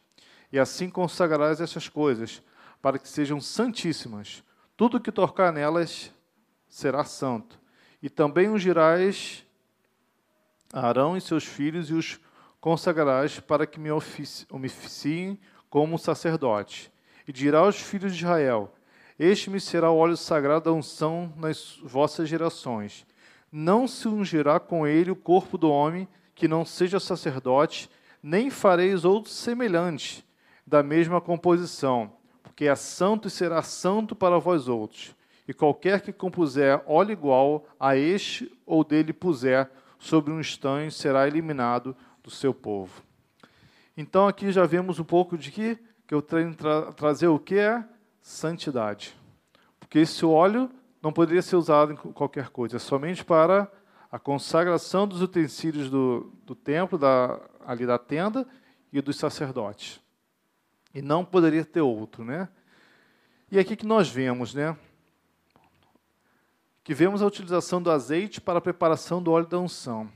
E 0.53 0.59
assim 0.59 0.91
consagrarás 0.91 1.61
essas 1.61 1.89
coisas, 1.89 2.43
para 2.83 2.99
que 2.99 3.09
sejam 3.09 3.41
santíssimas. 3.41 4.43
Tudo 4.77 5.01
que 5.01 5.13
tocar 5.13 5.53
nelas 5.53 6.13
será 6.69 7.05
santo. 7.05 7.60
E 8.03 8.09
também 8.09 8.49
ungirás 8.49 9.45
Arão 10.73 11.17
e 11.17 11.21
seus 11.21 11.45
filhos 11.45 11.91
e 11.91 11.95
os 11.95 12.21
consagrarás 12.61 13.41
para 13.41 13.67
que 13.67 13.81
me 13.81 13.91
oficiem 13.91 15.39
como 15.69 15.99
sacerdote 15.99 16.93
e 17.31 17.33
dirá 17.33 17.61
aos 17.61 17.81
filhos 17.81 18.13
de 18.13 18.25
Israel: 18.25 18.73
Este 19.17 19.51
me 19.51 19.61
será 19.61 19.89
o 19.89 19.97
óleo 19.97 20.17
sagrado 20.17 20.65
da 20.65 20.73
unção 20.73 21.33
nas 21.37 21.79
vossas 21.81 22.29
gerações. 22.29 23.07
Não 23.53 23.87
se 23.87 24.09
ungirá 24.09 24.59
com 24.59 24.85
ele 24.85 25.13
o 25.13 25.17
corpo 25.17 25.57
do 25.57 25.71
homem 25.71 26.09
que 26.35 26.49
não 26.49 26.65
seja 26.65 26.99
sacerdote, 26.99 27.89
nem 28.21 28.51
fareis 28.51 29.05
outro 29.05 29.31
semelhante, 29.31 30.27
da 30.67 30.83
mesma 30.83 31.21
composição, 31.21 32.13
porque 32.43 32.65
é 32.65 32.75
santo 32.75 33.29
e 33.29 33.31
será 33.31 33.63
santo 33.63 34.17
para 34.17 34.39
vós 34.39 34.67
outros. 34.67 35.15
E 35.51 35.53
qualquer 35.53 36.01
que 36.01 36.13
compuser 36.13 36.81
óleo 36.87 37.11
igual 37.11 37.67
a 37.79 37.97
este 37.97 38.57
ou 38.65 38.85
dele 38.85 39.13
puser 39.13 39.69
sobre 39.99 40.33
um 40.33 40.39
estanho 40.39 40.93
será 40.93 41.27
eliminado 41.27 41.97
do 42.23 42.31
seu 42.31 42.55
povo. 42.55 43.03
Então 43.97 44.29
aqui 44.29 44.53
já 44.53 44.65
vemos 44.65 45.01
um 45.01 45.05
pouco 45.05 45.37
de 45.37 45.51
que 45.51 45.77
que 46.07 46.15
eu 46.15 46.23
tenho 46.23 46.55
tra 46.55 46.93
trazer 46.93 47.27
o 47.27 47.37
que 47.37 47.59
é 47.59 47.85
santidade. 48.23 49.13
Porque 49.81 49.99
esse 49.99 50.25
óleo 50.25 50.71
não 51.03 51.13
poderia 51.13 51.43
ser 51.43 51.57
usado 51.57 51.95
em 51.95 51.97
qualquer 51.97 52.51
coisa, 52.51 52.77
é 52.77 52.79
somente 52.79 53.25
para 53.25 53.69
a 54.09 54.21
consagração 54.21 55.05
dos 55.05 55.21
utensílios 55.21 55.91
do, 55.91 56.33
do 56.47 56.55
templo, 56.55 56.97
da, 56.97 57.41
ali 57.67 57.85
da 57.85 57.99
tenda, 57.99 58.47
e 58.93 59.01
dos 59.01 59.17
sacerdotes. 59.17 60.01
E 60.95 61.03
não 61.03 61.25
poderia 61.25 61.65
ter 61.65 61.81
outro, 61.81 62.25
né? 62.25 62.49
E 63.51 63.59
aqui 63.59 63.75
que 63.75 63.87
nós 63.87 64.09
vemos, 64.09 64.55
né? 64.55 64.77
Que 66.83 66.95
vemos 66.95 67.23
a 67.23 67.27
utilização 67.27 67.83
do 67.83 67.91
azeite 67.91 68.41
para 68.41 68.59
a 68.59 68.63
preparação 68.63 69.23
do 69.23 69.31
óleo 69.31 69.47
da 69.47 69.59
unção. 69.59 70.11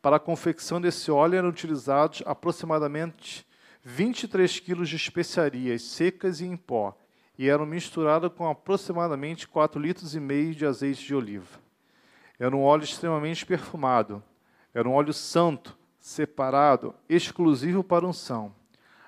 Para 0.00 0.16
a 0.16 0.20
confecção 0.20 0.80
desse 0.80 1.10
óleo 1.10 1.36
eram 1.36 1.48
utilizados 1.48 2.22
aproximadamente 2.24 3.46
23 3.82 4.60
quilos 4.60 4.88
de 4.88 4.96
especiarias 4.96 5.82
secas 5.82 6.40
e 6.40 6.46
em 6.46 6.56
pó, 6.56 6.96
e 7.38 7.48
eram 7.48 7.66
misturadas 7.66 8.32
com 8.32 8.48
aproximadamente 8.48 9.48
4 9.48 9.80
litros 9.80 10.14
e 10.14 10.20
meio 10.20 10.54
de 10.54 10.64
azeite 10.64 11.04
de 11.04 11.14
oliva. 11.14 11.58
Era 12.38 12.54
um 12.54 12.62
óleo 12.62 12.84
extremamente 12.84 13.44
perfumado. 13.44 14.22
Era 14.72 14.88
um 14.88 14.92
óleo 14.92 15.12
santo, 15.12 15.76
separado, 16.00 16.94
exclusivo 17.08 17.84
para 17.84 18.06
unção. 18.06 18.54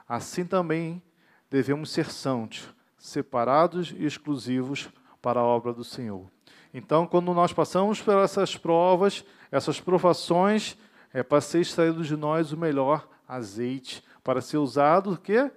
Assim 0.09 0.45
também 0.45 1.03
devemos 1.51 1.91
ser 1.91 2.11
santos, 2.11 2.69
separados 2.99 3.93
e 3.97 4.05
exclusivos 4.05 4.89
para 5.21 5.41
a 5.41 5.45
obra 5.45 5.73
do 5.73 5.85
Senhor. 5.85 6.36
Então, 6.77 7.07
quando 7.07 7.33
nós 7.33 7.55
passamos 7.55 8.03
por 8.03 8.19
essas 8.19 8.55
provas, 8.55 9.25
essas 9.51 9.81
provações, 9.81 10.77
é 11.11 11.23
para 11.23 11.41
ser 11.41 11.63
extraído 11.63 12.05
de 12.05 12.15
nós 12.15 12.53
o 12.53 12.57
melhor 12.59 13.09
azeite, 13.27 14.05
para 14.23 14.43
ser 14.43 14.59
usado 14.59 15.17
que 15.17 15.51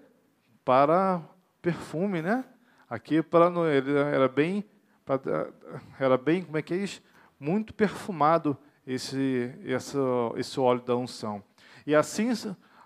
para 0.63 1.21
perfume, 1.61 2.21
né? 2.21 2.45
Aqui 2.89 3.21
para 3.21 3.51
era 4.13 4.29
bem 4.29 4.63
era 5.99 6.17
bem 6.17 6.41
como 6.41 6.57
é 6.57 6.61
que 6.61 6.73
é 6.73 6.77
isso? 6.77 7.01
Muito 7.37 7.73
perfumado 7.73 8.57
esse 8.87 9.53
esse 9.65 9.97
esse 10.37 10.57
óleo 10.57 10.81
da 10.83 10.95
unção. 10.95 11.43
E 11.85 11.93
assim 11.93 12.29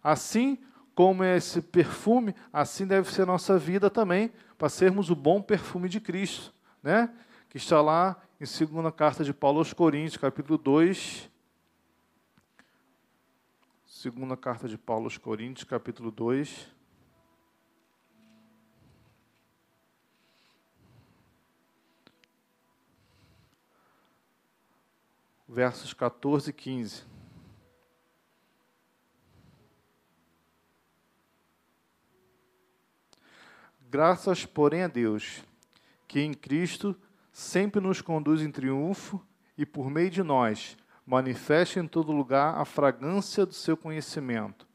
assim 0.04 0.58
como 0.96 1.24
esse 1.24 1.62
perfume, 1.62 2.34
assim 2.52 2.88
deve 2.88 3.13
ser 3.13 3.28
nossa 3.28 3.60
vida 3.60 3.92
também, 3.92 4.32
para 4.58 4.70
sermos 4.70 5.12
o 5.12 5.16
bom 5.16 5.40
perfume 5.40 5.88
de 5.88 6.00
Cristo, 6.00 6.52
né? 6.82 7.12
Que 7.53 7.57
está 7.57 7.79
lá 7.83 8.19
em 8.41 8.48
segunda 8.48 8.91
carta 8.91 9.24
de 9.24 9.31
Paulo 9.31 9.60
aos 9.60 9.74
Coríntios, 9.74 10.17
capítulo 10.17 10.57
2, 10.57 11.29
Segunda 13.86 14.36
carta 14.36 14.67
de 14.67 14.75
Paulo 14.75 15.03
aos 15.03 15.19
Coríntios, 15.19 15.63
capítulo 15.63 16.10
2. 16.10 16.67
Versos 25.48 25.93
14 25.93 26.50
e 26.50 26.53
15. 26.53 27.03
Graças, 33.91 34.43
porém, 34.43 34.81
a 34.81 34.88
Deus, 34.88 35.43
que 36.07 36.19
em 36.19 36.33
Cristo 36.33 37.00
sempre 37.34 37.82
nos 37.82 38.00
conduz 38.00 38.42
em 38.44 38.52
triunfo 38.52 39.20
e 39.58 39.66
por 39.66 39.90
meio 39.90 40.12
de 40.12 40.22
nós 40.22 40.78
manifeste 41.06 41.80
em 41.80 41.88
todo 41.88 42.12
lugar 42.12 42.56
a 42.56 42.63
fragrância 42.63 43.46
do 43.46 43.54
seu 43.54 43.75
conhecimento, 43.75 44.68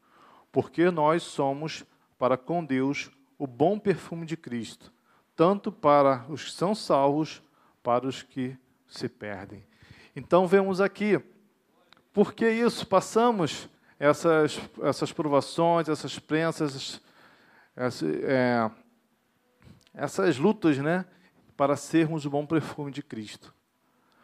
porque 0.51 0.91
nós 0.91 1.23
somos, 1.23 1.85
para 2.19 2.37
com 2.37 2.63
Deus, 2.63 3.09
o 3.37 3.47
bom 3.47 3.79
perfume 3.79 4.25
de 4.25 4.35
Cristo, 4.35 4.93
tanto 5.35 5.71
para 5.71 6.25
os 6.29 6.43
que 6.43 6.51
são 6.51 6.75
salvos, 6.75 7.41
para 7.81 8.05
os 8.05 8.21
que 8.21 8.55
se 8.85 9.07
perdem. 9.07 9.65
Então 10.13 10.45
vemos 10.45 10.81
aqui, 10.81 11.19
por 12.11 12.33
que 12.33 12.47
isso? 12.49 12.85
Passamos 12.85 13.69
essas, 13.97 14.59
essas 14.81 15.13
provações, 15.13 15.87
essas 15.87 16.19
prensas, 16.19 17.01
essas, 17.75 18.03
é, 18.03 18.69
essas 19.93 20.37
lutas, 20.37 20.77
né? 20.77 21.05
Para 21.59 21.75
sermos 21.75 22.25
o 22.25 22.29
bom 22.29 22.45
perfume 22.45 22.89
de 22.89 23.03
Cristo. 23.03 23.53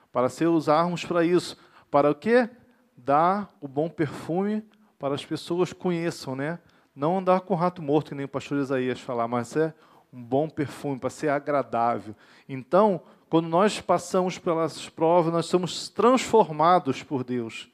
Para 0.10 0.30
ser 0.30 0.48
usarmos 0.48 1.04
para 1.04 1.26
isso, 1.26 1.58
para 1.92 2.10
o 2.10 2.16
quê? 2.16 2.50
Dar 2.96 3.54
o 3.60 3.68
bom 3.68 3.90
perfume 3.90 4.64
para 4.98 5.16
as 5.16 5.26
pessoas 5.26 5.74
conheçam, 5.74 6.34
né? 6.34 6.60
Não 6.96 7.18
andar 7.18 7.42
com 7.42 7.54
rato 7.54 7.82
morto, 7.82 8.08
que 8.08 8.16
nem 8.16 8.26
o 8.26 8.30
pastor 8.30 8.58
Isaías 8.58 9.02
falar, 9.02 9.28
mas 9.28 9.54
é 9.54 9.74
um 10.14 10.24
bom 10.24 10.48
perfume, 10.48 10.98
para 10.98 11.10
ser 11.10 11.28
agradável. 11.28 12.16
Então, 12.48 13.02
quando 13.30 13.50
nós 13.50 13.82
passamos 13.82 14.38
pelas 14.38 14.88
provas, 14.88 15.34
nós 15.34 15.48
somos 15.48 15.90
transformados 15.90 17.04
por 17.04 17.22
Deus. 17.22 17.70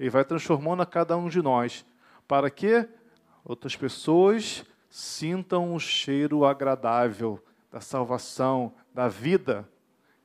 Ele 0.00 0.08
vai 0.08 0.24
transformando 0.24 0.80
a 0.80 0.86
cada 0.86 1.18
um 1.18 1.28
de 1.28 1.42
nós, 1.42 1.84
para 2.26 2.48
que 2.48 2.88
outras 3.44 3.76
pessoas 3.76 4.64
sintam 4.88 5.74
o 5.74 5.78
cheiro 5.78 6.46
agradável 6.46 7.38
da 7.70 7.82
salvação, 7.82 8.72
da 8.92 9.08
vida 9.08 9.68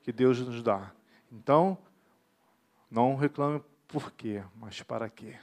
que 0.03 0.11
Deus 0.11 0.39
nos 0.39 0.61
dá. 0.61 0.91
Então, 1.31 1.77
não 2.89 3.15
reclame 3.15 3.61
por 3.87 4.11
quê, 4.11 4.43
mas 4.55 4.81
para 4.81 5.09
quê? 5.09 5.35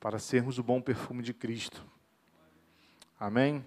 Para 0.00 0.18
sermos 0.18 0.58
o 0.58 0.62
bom 0.62 0.80
perfume 0.80 1.22
de 1.22 1.34
Cristo. 1.34 1.84
Amém? 3.18 3.64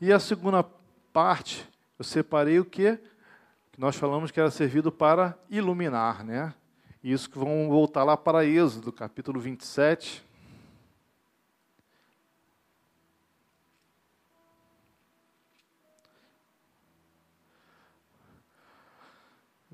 E 0.00 0.12
a 0.12 0.18
segunda 0.18 0.64
parte, 1.12 1.68
eu 1.98 2.04
separei 2.04 2.58
o 2.58 2.64
que? 2.64 2.98
Nós 3.76 3.96
falamos 3.96 4.30
que 4.30 4.38
era 4.38 4.50
servido 4.50 4.92
para 4.92 5.38
iluminar, 5.50 6.24
né? 6.24 6.54
Isso 7.02 7.28
que 7.28 7.38
vamos 7.38 7.68
voltar 7.68 8.04
lá 8.04 8.16
para 8.16 8.44
Êxodo, 8.44 8.92
capítulo 8.92 9.38
27. 9.38 10.23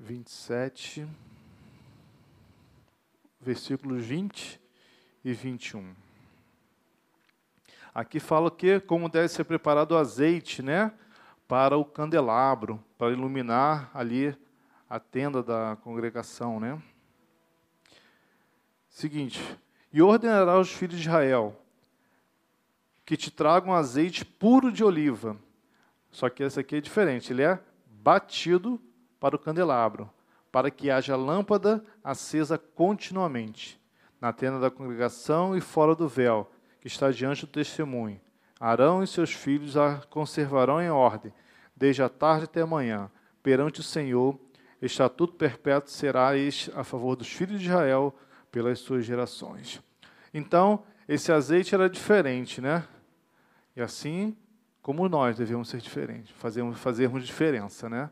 Vinte 0.03 0.29
e 0.29 0.31
sete, 0.31 1.07
versículos 3.39 4.03
vinte 4.03 4.59
e 5.23 5.31
vinte 5.31 5.67
e 5.67 5.77
um. 5.77 5.93
Aqui 7.93 8.19
fala 8.19 8.49
que 8.49 8.79
como 8.79 9.07
deve 9.07 9.27
ser 9.27 9.43
preparado 9.43 9.91
o 9.91 9.97
azeite, 9.97 10.63
né, 10.63 10.91
para 11.47 11.77
o 11.77 11.85
candelabro, 11.85 12.83
para 12.97 13.13
iluminar 13.13 13.91
ali 13.93 14.35
a 14.89 14.99
tenda 14.99 15.43
da 15.43 15.77
congregação, 15.83 16.59
né? 16.59 16.81
Seguinte: 18.89 19.39
E 19.93 20.01
ordenará 20.01 20.53
aos 20.53 20.71
filhos 20.71 20.99
de 20.99 21.07
Israel 21.07 21.55
que 23.05 23.15
te 23.15 23.29
tragam 23.29 23.71
azeite 23.71 24.25
puro 24.25 24.71
de 24.71 24.83
oliva. 24.83 25.37
Só 26.09 26.27
que 26.27 26.41
esse 26.41 26.59
aqui 26.59 26.77
é 26.77 26.81
diferente, 26.81 27.31
ele 27.31 27.43
é 27.43 27.59
batido 27.85 28.81
para 29.21 29.35
o 29.35 29.39
candelabro, 29.39 30.09
para 30.51 30.71
que 30.71 30.89
haja 30.89 31.15
lâmpada 31.15 31.85
acesa 32.03 32.57
continuamente 32.57 33.79
na 34.19 34.33
tenda 34.33 34.59
da 34.59 34.71
congregação 34.71 35.55
e 35.55 35.61
fora 35.61 35.95
do 35.95 36.09
véu, 36.09 36.51
que 36.81 36.87
está 36.87 37.11
diante 37.11 37.45
do 37.45 37.51
testemunho. 37.51 38.19
Arão 38.59 39.03
e 39.03 39.07
seus 39.07 39.31
filhos 39.31 39.77
a 39.77 40.01
conservarão 40.09 40.81
em 40.81 40.89
ordem, 40.89 41.31
desde 41.75 42.01
a 42.01 42.09
tarde 42.09 42.45
até 42.45 42.61
a 42.61 42.67
manhã, 42.67 43.11
perante 43.43 43.79
o 43.79 43.83
Senhor. 43.83 44.37
Estatuto 44.81 45.35
perpétuo 45.35 45.91
será 45.91 46.35
este 46.35 46.71
a 46.75 46.83
favor 46.83 47.15
dos 47.15 47.27
filhos 47.27 47.59
de 47.59 47.67
Israel 47.67 48.15
pelas 48.51 48.79
suas 48.79 49.05
gerações. 49.05 49.79
Então, 50.33 50.83
esse 51.07 51.31
azeite 51.31 51.75
era 51.75 51.87
diferente, 51.87 52.59
né? 52.59 52.87
E 53.75 53.81
assim 53.81 54.35
como 54.81 55.07
nós 55.07 55.37
devemos 55.37 55.69
ser 55.69 55.79
diferentes, 55.79 56.31
fazermos, 56.31 56.79
fazermos 56.79 57.23
diferença, 57.23 57.87
né? 57.87 58.09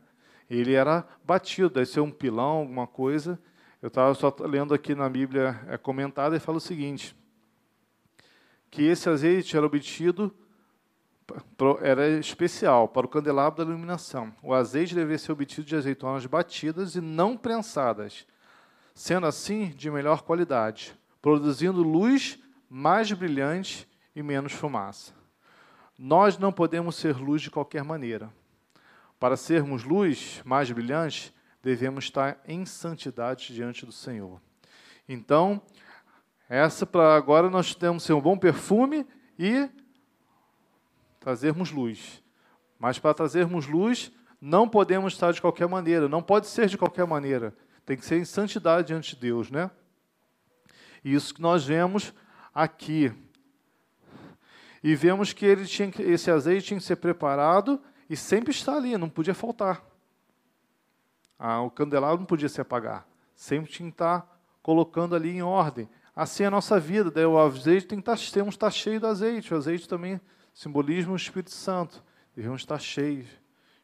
Ele 0.50 0.74
era 0.74 1.06
batido, 1.24 1.70
deve 1.70 1.86
ser 1.86 2.00
um 2.00 2.10
pilão, 2.10 2.58
alguma 2.58 2.86
coisa. 2.86 3.40
Eu 3.80 3.86
estava 3.86 4.12
só 4.14 4.34
lendo 4.40 4.74
aqui 4.74 4.96
na 4.96 5.08
Bíblia 5.08 5.60
é 5.68 5.78
comentada 5.78 6.36
e 6.36 6.40
fala 6.40 6.58
o 6.58 6.60
seguinte: 6.60 7.16
que 8.68 8.82
esse 8.82 9.08
azeite 9.08 9.56
era 9.56 9.64
obtido, 9.64 10.34
era 11.80 12.08
especial 12.18 12.88
para 12.88 13.06
o 13.06 13.08
candelabro 13.08 13.64
da 13.64 13.70
iluminação. 13.70 14.34
O 14.42 14.52
azeite 14.52 14.94
devia 14.94 15.16
ser 15.16 15.30
obtido 15.30 15.66
de 15.66 15.76
azeitonas 15.76 16.26
batidas 16.26 16.96
e 16.96 17.00
não 17.00 17.36
prensadas, 17.36 18.26
sendo 18.92 19.26
assim 19.26 19.68
de 19.68 19.88
melhor 19.88 20.22
qualidade, 20.22 20.92
produzindo 21.22 21.80
luz 21.80 22.38
mais 22.68 23.10
brilhante 23.12 23.88
e 24.16 24.22
menos 24.22 24.52
fumaça. 24.52 25.14
Nós 25.96 26.36
não 26.38 26.52
podemos 26.52 26.96
ser 26.96 27.16
luz 27.16 27.40
de 27.40 27.50
qualquer 27.50 27.84
maneira. 27.84 28.32
Para 29.20 29.36
sermos 29.36 29.84
luz 29.84 30.40
mais 30.46 30.72
brilhante, 30.72 31.34
devemos 31.62 32.04
estar 32.04 32.40
em 32.48 32.64
santidade 32.64 33.52
diante 33.52 33.84
do 33.84 33.92
Senhor. 33.92 34.40
Então, 35.06 35.60
essa 36.48 36.86
para 36.86 37.14
agora 37.14 37.50
nós 37.50 37.74
temos 37.74 38.02
ser 38.02 38.14
um 38.14 38.20
bom 38.20 38.38
perfume 38.38 39.06
e 39.38 39.68
trazermos 41.20 41.70
luz. 41.70 42.22
Mas 42.78 42.98
para 42.98 43.12
trazermos 43.12 43.66
luz, 43.66 44.10
não 44.40 44.66
podemos 44.66 45.12
estar 45.12 45.32
de 45.32 45.40
qualquer 45.42 45.68
maneira, 45.68 46.08
não 46.08 46.22
pode 46.22 46.46
ser 46.46 46.66
de 46.66 46.78
qualquer 46.78 47.06
maneira. 47.06 47.54
Tem 47.84 47.98
que 47.98 48.06
ser 48.06 48.16
em 48.16 48.24
santidade 48.24 48.86
diante 48.86 49.14
de 49.14 49.20
Deus, 49.20 49.50
né? 49.50 49.70
E 51.04 51.12
isso 51.12 51.34
que 51.34 51.42
nós 51.42 51.62
vemos 51.62 52.14
aqui. 52.54 53.12
E 54.82 54.94
vemos 54.96 55.34
que 55.34 55.44
ele 55.44 55.66
tinha, 55.66 55.92
esse 55.98 56.30
azeite 56.30 56.68
tinha 56.68 56.80
que 56.80 56.86
ser 56.86 56.96
preparado 56.96 57.78
e 58.10 58.16
sempre 58.16 58.50
está 58.50 58.74
ali, 58.74 58.98
não 58.98 59.08
podia 59.08 59.32
faltar. 59.32 59.86
Ah, 61.38 61.62
o 61.62 61.70
candelabro 61.70 62.18
não 62.18 62.26
podia 62.26 62.48
se 62.48 62.60
apagar. 62.60 63.06
Sempre 63.36 63.70
tinha 63.70 63.88
que 63.88 63.94
estar 63.94 64.42
colocando 64.60 65.14
ali 65.14 65.30
em 65.30 65.42
ordem. 65.42 65.88
Assim 66.14 66.42
é 66.42 66.46
a 66.46 66.50
nossa 66.50 66.80
vida, 66.80 67.08
daí 67.08 67.24
o 67.24 67.38
azeite 67.38 67.86
tem 67.86 68.00
que 68.00 68.10
estar, 68.10 68.32
temos 68.32 68.54
que 68.54 68.56
estar 68.56 68.70
cheio 68.72 68.98
do 68.98 69.06
azeite. 69.06 69.54
O 69.54 69.56
azeite 69.56 69.88
também 69.88 70.20
simbolismo 70.52 71.12
o 71.12 71.16
Espírito 71.16 71.52
Santo. 71.52 72.02
Devemos 72.34 72.62
estar 72.62 72.80
cheios, 72.80 73.28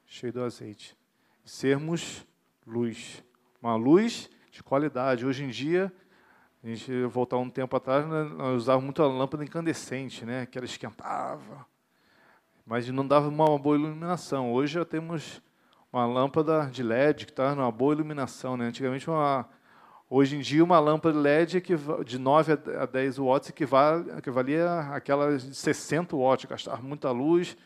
cheios 0.05 0.35
do 0.35 0.43
azeite. 0.43 0.97
sermos 1.45 2.27
luz. 2.67 3.23
Uma 3.63 3.77
luz 3.77 4.29
de 4.51 4.61
qualidade. 4.61 5.25
Hoje 5.25 5.45
em 5.45 5.51
dia, 5.51 5.93
a 6.65 6.67
gente 6.67 7.05
voltar 7.05 7.37
um 7.37 7.49
tempo 7.49 7.77
atrás, 7.77 8.05
né, 8.05 8.25
nós 8.25 8.63
usávamos 8.63 8.87
muito 8.87 9.01
a 9.05 9.07
lâmpada 9.07 9.45
incandescente, 9.45 10.25
né, 10.25 10.47
que 10.47 10.59
ela 10.59 10.65
esquentava, 10.65 11.65
mas 12.67 12.89
não 12.91 13.07
dava 13.07 13.29
uma 13.29 13.59
boa 13.59 13.77
iluminação. 13.77 14.53
Hoje 14.53 14.75
já 14.75 14.85
temos 14.85 15.41
uma 15.93 16.05
lâmpada 16.05 16.67
de 16.67 16.83
LED 16.83 17.27
que 17.27 17.33
está 17.33 17.55
numa 17.55 17.71
boa 17.71 17.95
iluminação. 17.95 18.57
Né? 18.57 18.67
Antigamente, 18.67 19.09
uma, 19.09 19.49
Hoje 20.09 20.37
em 20.37 20.41
dia, 20.41 20.63
uma 20.63 20.79
lâmpada 20.79 21.19
LED 21.19 21.61
de 22.05 22.17
9 22.17 22.53
a 22.53 22.87
10 22.87 23.19
watts 23.19 23.51
equivalia 23.51 24.81
àquela 24.93 25.37
de 25.37 25.53
60 25.53 26.17
watts, 26.17 26.45
gastava 26.45 26.81
muita 26.81 27.11
luz 27.11 27.57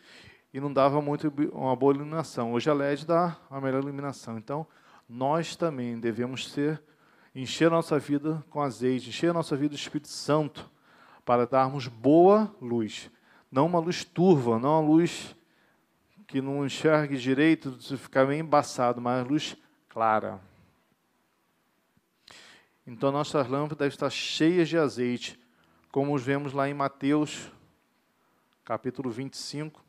e 0.53 0.59
não 0.59 0.73
dava 0.73 1.03
muito 1.03 1.31
uma 1.53 1.77
boa 1.77 1.93
iluminação. 1.93 2.55
Hoje 2.55 2.71
a 2.71 2.73
LED 2.73 3.07
dá 3.07 3.37
uma 3.51 3.61
melhor 3.61 3.83
iluminação. 3.83 4.39
Então, 4.39 4.67
nós 5.07 5.55
também 5.55 6.01
devemos 6.01 6.51
ser 6.51 6.83
encher 7.35 7.67
a 7.67 7.71
nossa 7.71 7.99
vida 7.99 8.43
com 8.49 8.63
azeite, 8.63 9.11
encher 9.11 9.31
a 9.31 9.35
nossa 9.35 9.55
vida 9.55 9.75
do 9.75 9.79
Espírito 9.79 10.09
Santo, 10.09 10.71
para 11.27 11.47
darmos 11.47 11.89
boa 11.89 12.51
luz. 12.59 13.11
Não 13.51 13.67
uma 13.67 13.81
luz 13.81 14.05
turva, 14.05 14.59
não 14.59 14.81
uma 14.81 14.89
luz 14.89 15.35
que 16.29 16.41
não 16.41 16.65
enxergue 16.65 17.17
direito, 17.17 17.73
ficar 17.99 18.25
meio 18.25 18.41
embaçado, 18.41 19.01
mas 19.01 19.27
luz 19.27 19.57
clara. 19.89 20.41
Então 22.87 23.11
nossas 23.11 23.49
lâmpadas 23.49 23.79
devem 23.79 23.95
estar 23.95 24.11
cheias 24.11 24.69
de 24.69 24.79
azeite, 24.79 25.39
como 25.91 26.17
vemos 26.17 26.53
lá 26.53 26.69
em 26.69 26.75
Mateus, 26.75 27.51
capítulo 28.65 29.11
25. 29.11 29.85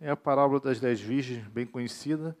É 0.00 0.10
a 0.10 0.16
parábola 0.16 0.60
das 0.60 0.78
dez 0.78 1.00
virgens, 1.00 1.44
bem 1.48 1.66
conhecida. 1.66 2.36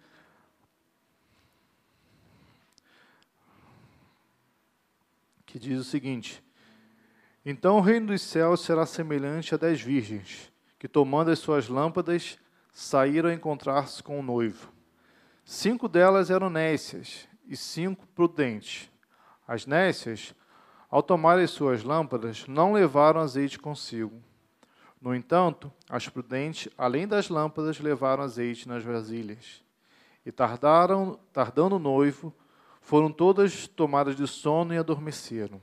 Que 5.54 5.58
diz 5.60 5.78
o 5.78 5.84
seguinte: 5.84 6.42
então 7.46 7.76
o 7.76 7.80
reino 7.80 8.08
dos 8.08 8.22
céus 8.22 8.62
será 8.62 8.84
semelhante 8.84 9.54
a 9.54 9.56
dez 9.56 9.80
virgens, 9.80 10.52
que 10.80 10.88
tomando 10.88 11.30
as 11.30 11.38
suas 11.38 11.68
lâmpadas, 11.68 12.40
saíram 12.72 13.28
a 13.28 13.32
encontrar-se 13.32 14.02
com 14.02 14.18
o 14.18 14.22
noivo. 14.22 14.72
Cinco 15.44 15.86
delas 15.88 16.28
eram 16.28 16.50
nécias 16.50 17.28
e 17.46 17.56
cinco 17.56 18.04
prudentes. 18.16 18.90
As 19.46 19.64
nécias, 19.64 20.34
ao 20.90 21.04
tomarem 21.04 21.46
suas 21.46 21.84
lâmpadas, 21.84 22.48
não 22.48 22.72
levaram 22.72 23.20
azeite 23.20 23.56
consigo. 23.56 24.20
No 25.00 25.14
entanto, 25.14 25.72
as 25.88 26.08
prudentes, 26.08 26.68
além 26.76 27.06
das 27.06 27.28
lâmpadas, 27.28 27.78
levaram 27.78 28.24
azeite 28.24 28.66
nas 28.66 28.82
vasilhas. 28.82 29.62
E 30.26 30.32
tardaram, 30.32 31.16
tardando 31.32 31.76
o 31.76 31.78
noivo, 31.78 32.34
foram 32.84 33.10
todas 33.10 33.66
tomadas 33.66 34.14
de 34.14 34.26
sono 34.28 34.72
e 34.72 34.78
adormeceram. 34.78 35.60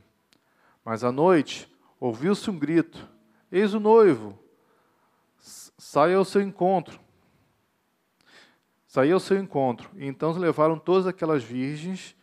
Mas 0.83 1.03
à 1.03 1.11
noite, 1.11 1.71
Ouviu-se 2.01 2.49
um 2.49 2.57
grito: 2.57 3.07
Eis 3.51 3.75
o 3.75 3.79
noivo, 3.79 4.37
saia 5.37 6.17
ao 6.17 6.25
seu 6.25 6.41
encontro. 6.41 6.99
Saia 8.87 9.13
ao 9.13 9.19
seu 9.19 9.37
encontro. 9.37 9.87
E 9.95 10.07
então 10.07 10.31
levaram 10.31 10.79
todas 10.79 11.05
aquelas 11.05 11.43
virgens, 11.43 12.15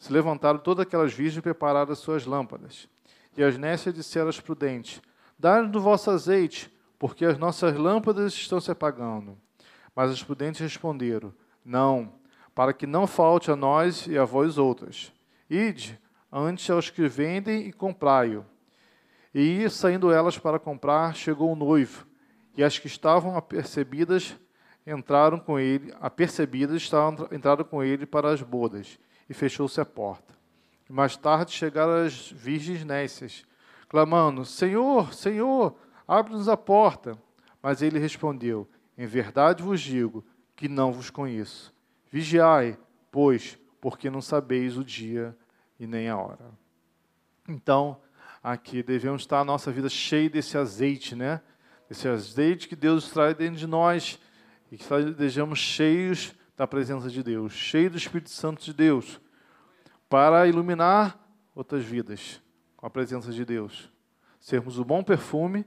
se 0.00 0.10
levantaram 0.10 0.58
todas 0.58 0.86
aquelas 0.86 1.12
virgens 1.12 1.36
e 1.36 1.42
prepararam 1.42 1.92
as 1.92 1.98
suas 1.98 2.24
lâmpadas. 2.24 2.88
E 3.36 3.44
as 3.44 3.58
nécias 3.58 3.94
disseram 3.94 4.30
às 4.30 4.40
prudentes: 4.40 5.02
Dá-nos 5.38 5.70
do 5.70 5.80
vosso 5.80 6.10
azeite, 6.10 6.74
porque 6.98 7.26
as 7.26 7.36
nossas 7.36 7.76
lâmpadas 7.76 8.32
estão 8.32 8.58
se 8.58 8.70
apagando. 8.70 9.36
Mas 9.94 10.10
as 10.10 10.22
prudentes 10.22 10.62
responderam: 10.62 11.34
Não, 11.62 12.14
para 12.58 12.72
que 12.72 12.88
não 12.88 13.06
falte 13.06 13.52
a 13.52 13.54
nós 13.54 14.08
e 14.08 14.18
a 14.18 14.24
vós 14.24 14.58
outras. 14.58 15.12
Ide, 15.48 15.96
antes 16.32 16.68
aos 16.68 16.90
que 16.90 17.06
vendem 17.06 17.68
e 17.68 17.72
comprai-o. 17.72 18.44
E 19.32 19.70
saindo 19.70 20.10
elas 20.10 20.38
para 20.38 20.58
comprar, 20.58 21.14
chegou 21.14 21.52
o 21.52 21.54
noivo, 21.54 22.04
e 22.56 22.64
as 22.64 22.76
que 22.76 22.88
estavam 22.88 23.36
apercebidas 23.36 24.36
entraram 24.84 25.38
com 25.38 25.56
ele, 25.56 25.94
apercebidas 26.00 26.82
estavam, 26.82 27.28
entraram 27.30 27.62
com 27.62 27.80
ele 27.80 28.04
para 28.04 28.32
as 28.32 28.42
bodas, 28.42 28.98
e 29.30 29.34
fechou-se 29.34 29.80
a 29.80 29.84
porta. 29.84 30.34
Mais 30.90 31.16
tarde 31.16 31.52
chegaram 31.52 32.04
as 32.04 32.28
virgens 32.32 32.84
nécias, 32.84 33.44
clamando: 33.88 34.44
Senhor, 34.44 35.14
Senhor, 35.14 35.76
abre-nos 36.08 36.48
a 36.48 36.56
porta. 36.56 37.16
Mas 37.62 37.82
ele 37.82 38.00
respondeu: 38.00 38.68
Em 38.96 39.06
verdade 39.06 39.62
vos 39.62 39.80
digo 39.80 40.24
que 40.56 40.68
não 40.68 40.92
vos 40.92 41.08
conheço. 41.08 41.77
Vigiai, 42.10 42.78
pois, 43.10 43.58
porque 43.80 44.10
não 44.10 44.20
sabeis 44.20 44.76
o 44.76 44.84
dia 44.84 45.36
e 45.78 45.86
nem 45.86 46.08
a 46.08 46.16
hora. 46.16 46.50
Então, 47.48 48.00
aqui 48.42 48.82
devemos 48.82 49.22
estar 49.22 49.40
a 49.40 49.44
nossa 49.44 49.70
vida 49.70 49.88
cheia 49.88 50.28
desse 50.28 50.56
azeite, 50.56 51.14
né? 51.14 51.40
Esse 51.90 52.08
azeite 52.08 52.68
que 52.68 52.76
Deus 52.76 53.10
traz 53.10 53.34
dentro 53.34 53.56
de 53.56 53.66
nós 53.66 54.20
e 54.70 54.76
que 54.76 54.84
estejamos 54.84 55.58
cheios 55.58 56.34
da 56.56 56.66
presença 56.66 57.08
de 57.08 57.22
Deus, 57.22 57.52
cheios 57.52 57.92
do 57.92 57.98
Espírito 57.98 58.30
Santo 58.30 58.62
de 58.62 58.74
Deus, 58.74 59.20
para 60.08 60.46
iluminar 60.46 61.18
outras 61.54 61.84
vidas 61.84 62.42
com 62.76 62.86
a 62.86 62.90
presença 62.90 63.32
de 63.32 63.44
Deus. 63.44 63.90
Sermos 64.40 64.78
o 64.78 64.84
bom 64.84 65.02
perfume 65.02 65.64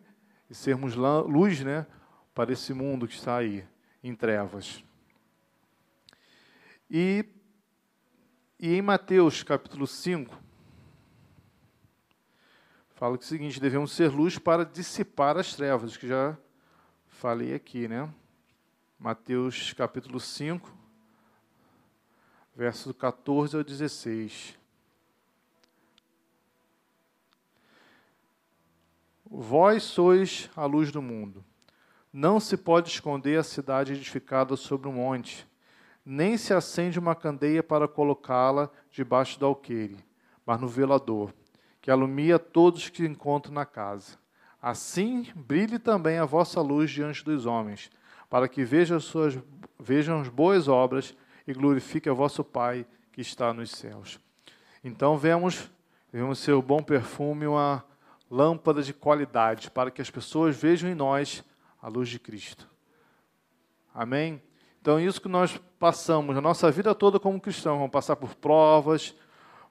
e 0.50 0.56
sermos 0.56 0.96
luz, 0.96 1.62
né, 1.62 1.86
para 2.34 2.52
esse 2.52 2.74
mundo 2.74 3.08
que 3.08 3.14
está 3.14 3.38
aí 3.38 3.66
em 4.04 4.14
trevas. 4.14 4.84
E, 6.94 7.24
e 8.60 8.74
em 8.74 8.82
Mateus 8.82 9.44
capítulo 9.44 9.88
5, 9.88 10.38
fala 12.90 13.18
que 13.18 13.24
é 13.24 13.28
o 13.28 13.30
seguinte: 13.30 13.62
devemos 13.62 13.94
ser 13.94 14.12
luz 14.12 14.38
para 14.38 14.66
dissipar 14.66 15.38
as 15.38 15.56
trevas, 15.56 15.96
que 15.96 16.06
já 16.06 16.38
falei 17.08 17.54
aqui, 17.54 17.88
né? 17.88 18.14
Mateus 19.00 19.72
capítulo 19.72 20.20
5, 20.20 20.70
verso 22.54 22.94
14 22.94 23.56
ao 23.56 23.64
16. 23.64 24.60
Vós 29.26 29.84
sois 29.84 30.50
a 30.58 30.66
luz 30.66 30.92
do 30.92 31.02
mundo. 31.02 31.42
Não 32.12 32.38
se 32.38 32.58
pode 32.58 32.90
esconder 32.90 33.40
a 33.40 33.44
cidade 33.44 33.94
edificada 33.94 34.58
sobre 34.58 34.90
um 34.90 34.94
monte, 34.96 35.48
nem 36.06 36.38
se 36.38 36.54
acende 36.54 37.00
uma 37.00 37.16
candeia 37.16 37.62
para 37.62 37.88
colocá-la 37.88 38.70
debaixo 38.90 39.40
do 39.40 39.46
alqueire, 39.46 39.98
mas 40.46 40.60
no 40.60 40.68
velador, 40.68 41.34
que 41.80 41.92
alumia 41.92 42.40
todos 42.40 42.90
que 42.90 43.06
encontram 43.06 43.54
na 43.54 43.66
casa. 43.66 44.18
Assim 44.62 45.28
brilhe 45.36 45.80
também 45.80 46.20
a 46.20 46.26
vossa 46.26 46.62
luz 46.62 46.92
diante 46.92 47.24
dos 47.24 47.46
homens, 47.46 47.90
para 48.30 48.48
que 48.48 48.64
vejam, 48.64 49.00
suas, 49.00 49.38
vejam 49.80 50.22
as 50.22 50.30
boas 50.30 50.68
obras 50.68 51.16
e 51.48 51.54
glorifique 51.54 52.10
a 52.10 52.14
vosso 52.14 52.44
Pai 52.44 52.86
que 53.12 53.22
está 53.22 53.54
nos 53.54 53.72
céus. 53.72 54.20
Então 54.84 55.18
vemos, 55.18 55.70
vemos 56.12 56.40
ser 56.40 56.54
o 56.54 56.62
bom 56.62 56.82
perfume, 56.82 57.48
uma 57.48 57.84
lâmpada 58.30 58.82
de 58.82 58.94
qualidade, 58.94 59.70
para 59.70 59.92
que 59.92 60.02
as 60.02 60.10
pessoas 60.10 60.56
vejam 60.56 60.90
em 60.90 60.96
nós 60.96 61.44
a 61.82 61.88
luz 61.88 62.08
de 62.08 62.20
Cristo. 62.20 62.70
Amém? 63.94 64.42
Então, 64.82 65.00
isso 65.00 65.22
que 65.22 65.30
nós 65.30 65.62
passamos 65.78 66.36
a 66.36 66.42
nossa 66.42 66.72
vida 66.72 66.96
toda 66.96 67.20
como 67.20 67.40
cristãos, 67.40 67.78
vamos 67.78 67.92
passar 67.92 68.16
por 68.16 68.34
provas, 68.34 69.16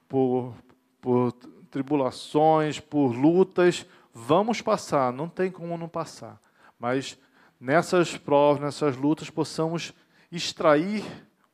por, 0.07 0.53
por 1.01 1.33
tribulações, 1.69 2.79
por 2.79 3.11
lutas, 3.11 3.85
vamos 4.13 4.61
passar, 4.61 5.11
não 5.11 5.27
tem 5.27 5.51
como 5.51 5.77
não 5.77 5.89
passar. 5.89 6.39
Mas 6.79 7.19
nessas 7.59 8.17
provas, 8.17 8.61
nessas 8.61 8.95
lutas, 8.95 9.29
possamos 9.29 9.93
extrair 10.31 11.03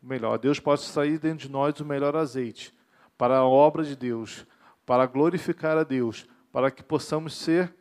o 0.01 0.05
melhor. 0.05 0.37
Deus 0.37 0.59
pode 0.59 0.81
extrair 0.81 1.17
dentro 1.17 1.47
de 1.47 1.51
nós 1.51 1.79
o 1.79 1.85
melhor 1.85 2.15
azeite 2.15 2.71
para 3.17 3.37
a 3.37 3.45
obra 3.45 3.83
de 3.83 3.95
Deus, 3.95 4.45
para 4.85 5.07
glorificar 5.07 5.77
a 5.77 5.83
Deus, 5.83 6.27
para 6.51 6.69
que 6.69 6.83
possamos 6.83 7.35
ser 7.35 7.75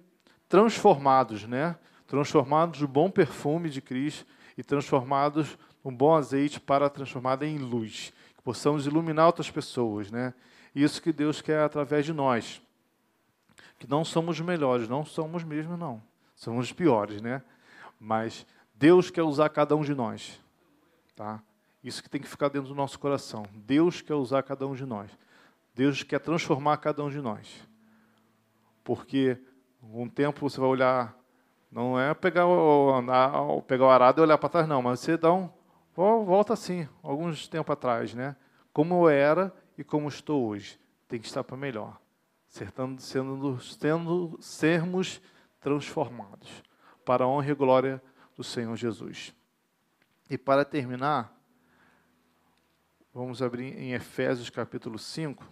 transformados, 0.48 1.44
né? 1.46 1.76
Transformados 2.06 2.80
no 2.80 2.88
bom 2.88 3.10
perfume 3.10 3.68
de 3.68 3.82
Cristo 3.82 4.24
e 4.56 4.62
transformados 4.62 5.58
num 5.87 5.96
bom 5.96 6.14
azeite 6.14 6.61
para 6.61 6.90
transformar 6.90 7.42
em 7.42 7.59
luz, 7.59 8.12
que 8.37 8.42
possamos 8.42 8.87
iluminar 8.87 9.27
outras 9.27 9.51
pessoas, 9.51 10.11
né? 10.11 10.35
Isso 10.75 11.01
que 11.01 11.12
Deus 11.12 11.40
quer 11.40 11.61
através 11.61 12.05
de 12.05 12.12
nós. 12.12 12.61
Que 13.79 13.88
não 13.88 14.05
somos 14.05 14.38
melhores, 14.40 14.88
não 14.88 15.05
somos 15.05 15.44
mesmo 15.44 15.77
não. 15.77 16.03
Somos 16.35 16.66
os 16.66 16.72
piores, 16.72 17.22
né? 17.22 17.42
mas 17.99 18.46
Deus 18.75 19.11
quer 19.11 19.22
usar 19.22 19.49
cada 19.49 19.75
um 19.75 19.83
de 19.83 19.94
nós. 19.94 20.40
Tá? 21.14 21.42
Isso 21.83 22.03
que 22.03 22.11
tem 22.11 22.20
que 22.20 22.29
ficar 22.29 22.49
dentro 22.49 22.68
do 22.68 22.75
nosso 22.75 22.99
coração. 22.99 23.46
Deus 23.55 24.01
quer 24.01 24.14
usar 24.14 24.42
cada 24.42 24.66
um 24.66 24.75
de 24.75 24.85
nós. 24.85 25.11
Deus 25.75 26.03
quer 26.03 26.20
transformar 26.20 26.77
cada 26.79 27.03
um 27.03 27.11
de 27.11 27.20
nós. 27.20 27.66
Porque 28.85 29.38
um 29.83 30.09
tempo 30.09 30.49
você 30.49 30.61
vai 30.61 30.68
olhar, 30.68 31.16
não 31.70 31.99
é 31.99 32.12
pegar 32.14 32.46
o, 32.46 33.62
pegar 33.62 33.85
o 33.85 33.90
arado 33.90 34.20
e 34.20 34.22
olhar 34.22 34.38
para 34.38 34.49
trás, 34.49 34.68
não, 34.68 34.83
mas 34.83 35.01
você 35.01 35.16
dá 35.16 35.33
um. 35.33 35.49
Volta 35.96 36.52
assim, 36.52 36.87
alguns 37.02 37.48
tempos 37.48 37.72
atrás, 37.72 38.12
né? 38.12 38.37
Como 38.70 38.94
eu 38.94 39.09
era 39.09 39.54
e 39.78 39.82
como 39.82 40.09
estou 40.09 40.46
hoje. 40.46 40.78
Tem 41.09 41.18
que 41.18 41.26
estar 41.26 41.42
para 41.42 41.56
melhor. 41.56 41.98
Sendo, 42.48 43.00
sendo, 43.00 43.61
sendo, 43.61 44.38
sermos 44.38 45.22
transformados 45.59 46.62
para 47.04 47.24
a 47.24 47.26
honra 47.26 47.50
e 47.50 47.54
glória 47.54 48.02
do 48.37 48.44
Senhor 48.44 48.76
Jesus. 48.76 49.35
E 50.28 50.37
para 50.37 50.64
terminar, 50.66 51.35
vamos 53.14 53.40
abrir 53.40 53.78
em 53.78 53.94
Efésios 53.94 54.50
capítulo 54.50 54.98
5. 54.98 55.42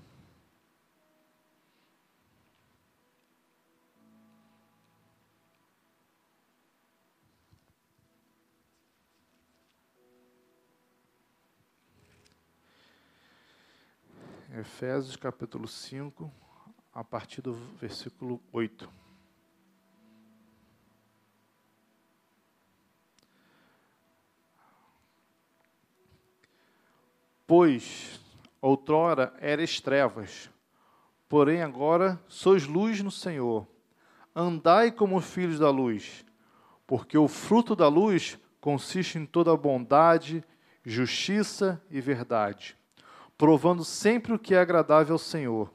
Efésios 14.56 15.16
capítulo 15.16 15.66
5, 15.66 16.32
a 16.94 17.02
partir 17.02 17.42
do 17.42 17.54
versículo 17.80 18.40
8. 18.52 18.88
Pois 27.44 28.20
outrora 28.60 29.34
eres 29.40 29.80
trevas, 29.80 30.48
porém 31.28 31.60
agora 31.60 32.22
sois 32.28 32.64
luz 32.64 33.02
no 33.02 33.10
Senhor. 33.10 33.66
Andai 34.32 34.92
como 34.92 35.20
filhos 35.20 35.58
da 35.58 35.70
luz, 35.70 36.24
porque 36.86 37.18
o 37.18 37.26
fruto 37.26 37.74
da 37.74 37.88
luz 37.88 38.38
consiste 38.60 39.18
em 39.18 39.26
toda 39.26 39.56
bondade, 39.56 40.44
justiça 40.84 41.84
e 41.90 42.00
verdade, 42.00 42.78
provando 43.36 43.84
sempre 43.84 44.32
o 44.32 44.38
que 44.38 44.54
é 44.54 44.58
agradável 44.58 45.14
ao 45.14 45.18
Senhor. 45.18 45.72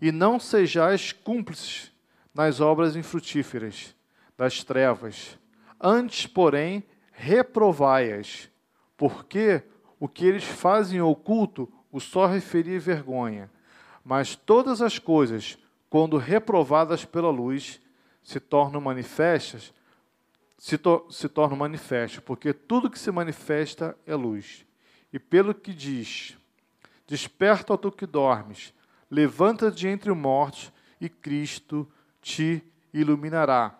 E 0.00 0.12
não 0.12 0.38
sejais 0.38 1.12
cúmplices 1.12 1.92
nas 2.32 2.60
obras 2.60 2.94
infrutíferas 2.94 3.94
das 4.36 4.62
trevas, 4.62 5.36
antes, 5.80 6.26
porém, 6.26 6.84
reprovai-as, 7.12 8.48
porque 8.96 9.62
o 9.98 10.08
que 10.08 10.24
eles 10.24 10.44
fazem 10.44 11.00
oculto 11.00 11.68
o 11.90 12.00
só 12.00 12.26
referia 12.26 12.78
vergonha. 12.78 13.50
Mas 14.04 14.36
todas 14.36 14.80
as 14.80 14.98
coisas, 14.98 15.58
quando 15.90 16.16
reprovadas 16.16 17.04
pela 17.04 17.30
luz, 17.30 17.80
se 18.22 18.38
tornam 18.38 18.80
manifestas, 18.80 19.72
se, 20.56 20.78
to 20.78 21.06
se 21.10 21.28
tornam 21.28 21.56
manifestas, 21.56 22.20
porque 22.20 22.52
tudo 22.52 22.90
que 22.90 22.98
se 22.98 23.10
manifesta 23.10 23.96
é 24.06 24.14
luz. 24.14 24.64
E 25.12 25.18
pelo 25.18 25.52
que 25.52 25.74
diz: 25.74 26.37
Desperta, 27.08 27.78
tu 27.78 27.90
que 27.90 28.06
dormes, 28.06 28.74
levanta-te 29.10 29.88
entre 29.88 30.10
os 30.10 30.16
mortos, 30.16 30.70
e 31.00 31.08
Cristo 31.08 31.88
te 32.20 32.62
iluminará. 32.92 33.78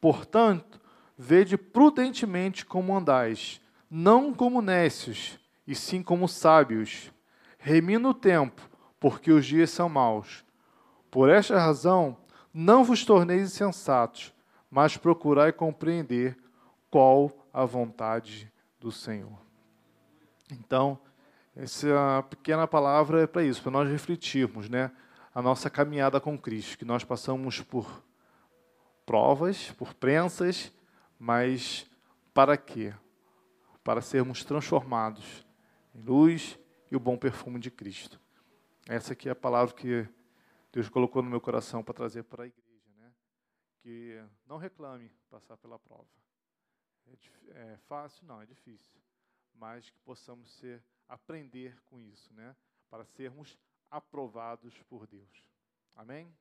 Portanto, 0.00 0.80
vede 1.18 1.56
prudentemente 1.56 2.64
como 2.64 2.96
andais, 2.96 3.60
não 3.90 4.32
como 4.32 4.62
nécios, 4.62 5.38
e 5.66 5.74
sim 5.74 6.00
como 6.00 6.28
sábios. 6.28 7.12
Remina 7.58 8.08
o 8.08 8.14
tempo, 8.14 8.62
porque 9.00 9.32
os 9.32 9.44
dias 9.44 9.70
são 9.70 9.88
maus. 9.88 10.44
Por 11.10 11.28
esta 11.28 11.58
razão, 11.58 12.16
não 12.54 12.84
vos 12.84 13.04
torneis 13.04 13.42
insensatos, 13.42 14.32
mas 14.70 14.96
procurai 14.96 15.52
compreender 15.52 16.38
qual 16.88 17.32
a 17.52 17.64
vontade 17.64 18.50
do 18.78 18.92
Senhor. 18.92 19.38
Então, 20.52 20.98
essa 21.54 22.22
pequena 22.28 22.66
palavra 22.66 23.22
é 23.22 23.26
para 23.26 23.42
isso, 23.42 23.62
para 23.62 23.70
nós 23.70 23.88
refletirmos, 23.88 24.68
né? 24.68 24.90
A 25.34 25.42
nossa 25.42 25.70
caminhada 25.70 26.20
com 26.20 26.38
Cristo, 26.38 26.78
que 26.78 26.84
nós 26.84 27.04
passamos 27.04 27.60
por 27.60 28.02
provas, 29.04 29.70
por 29.72 29.94
prensas, 29.94 30.72
mas 31.18 31.88
para 32.32 32.56
quê? 32.56 32.94
Para 33.82 34.00
sermos 34.00 34.44
transformados 34.44 35.46
em 35.94 36.00
luz 36.02 36.58
e 36.90 36.96
o 36.96 37.00
bom 37.00 37.16
perfume 37.16 37.58
de 37.58 37.70
Cristo. 37.70 38.20
Essa 38.88 39.12
aqui 39.12 39.28
é 39.28 39.32
a 39.32 39.36
palavra 39.36 39.74
que 39.74 40.08
Deus 40.72 40.88
colocou 40.88 41.22
no 41.22 41.30
meu 41.30 41.40
coração 41.40 41.82
para 41.82 41.94
trazer 41.94 42.24
para 42.24 42.44
a 42.44 42.46
igreja, 42.46 42.90
né? 42.98 43.12
Que 43.82 44.22
não 44.46 44.56
reclame 44.56 45.10
passar 45.28 45.56
pela 45.56 45.78
prova. 45.78 46.06
É, 47.54 47.72
é 47.72 47.78
fácil? 47.88 48.26
Não, 48.26 48.40
é 48.40 48.46
difícil. 48.46 49.00
Mas 49.54 49.90
que 49.90 49.98
possamos 50.00 50.50
ser, 50.58 50.82
aprender 51.10 51.78
com 51.86 51.98
isso, 51.98 52.32
né? 52.32 52.56
Para 52.88 53.04
sermos 53.04 53.58
aprovados 53.90 54.80
por 54.84 55.06
Deus. 55.06 55.50
Amém? 55.94 56.32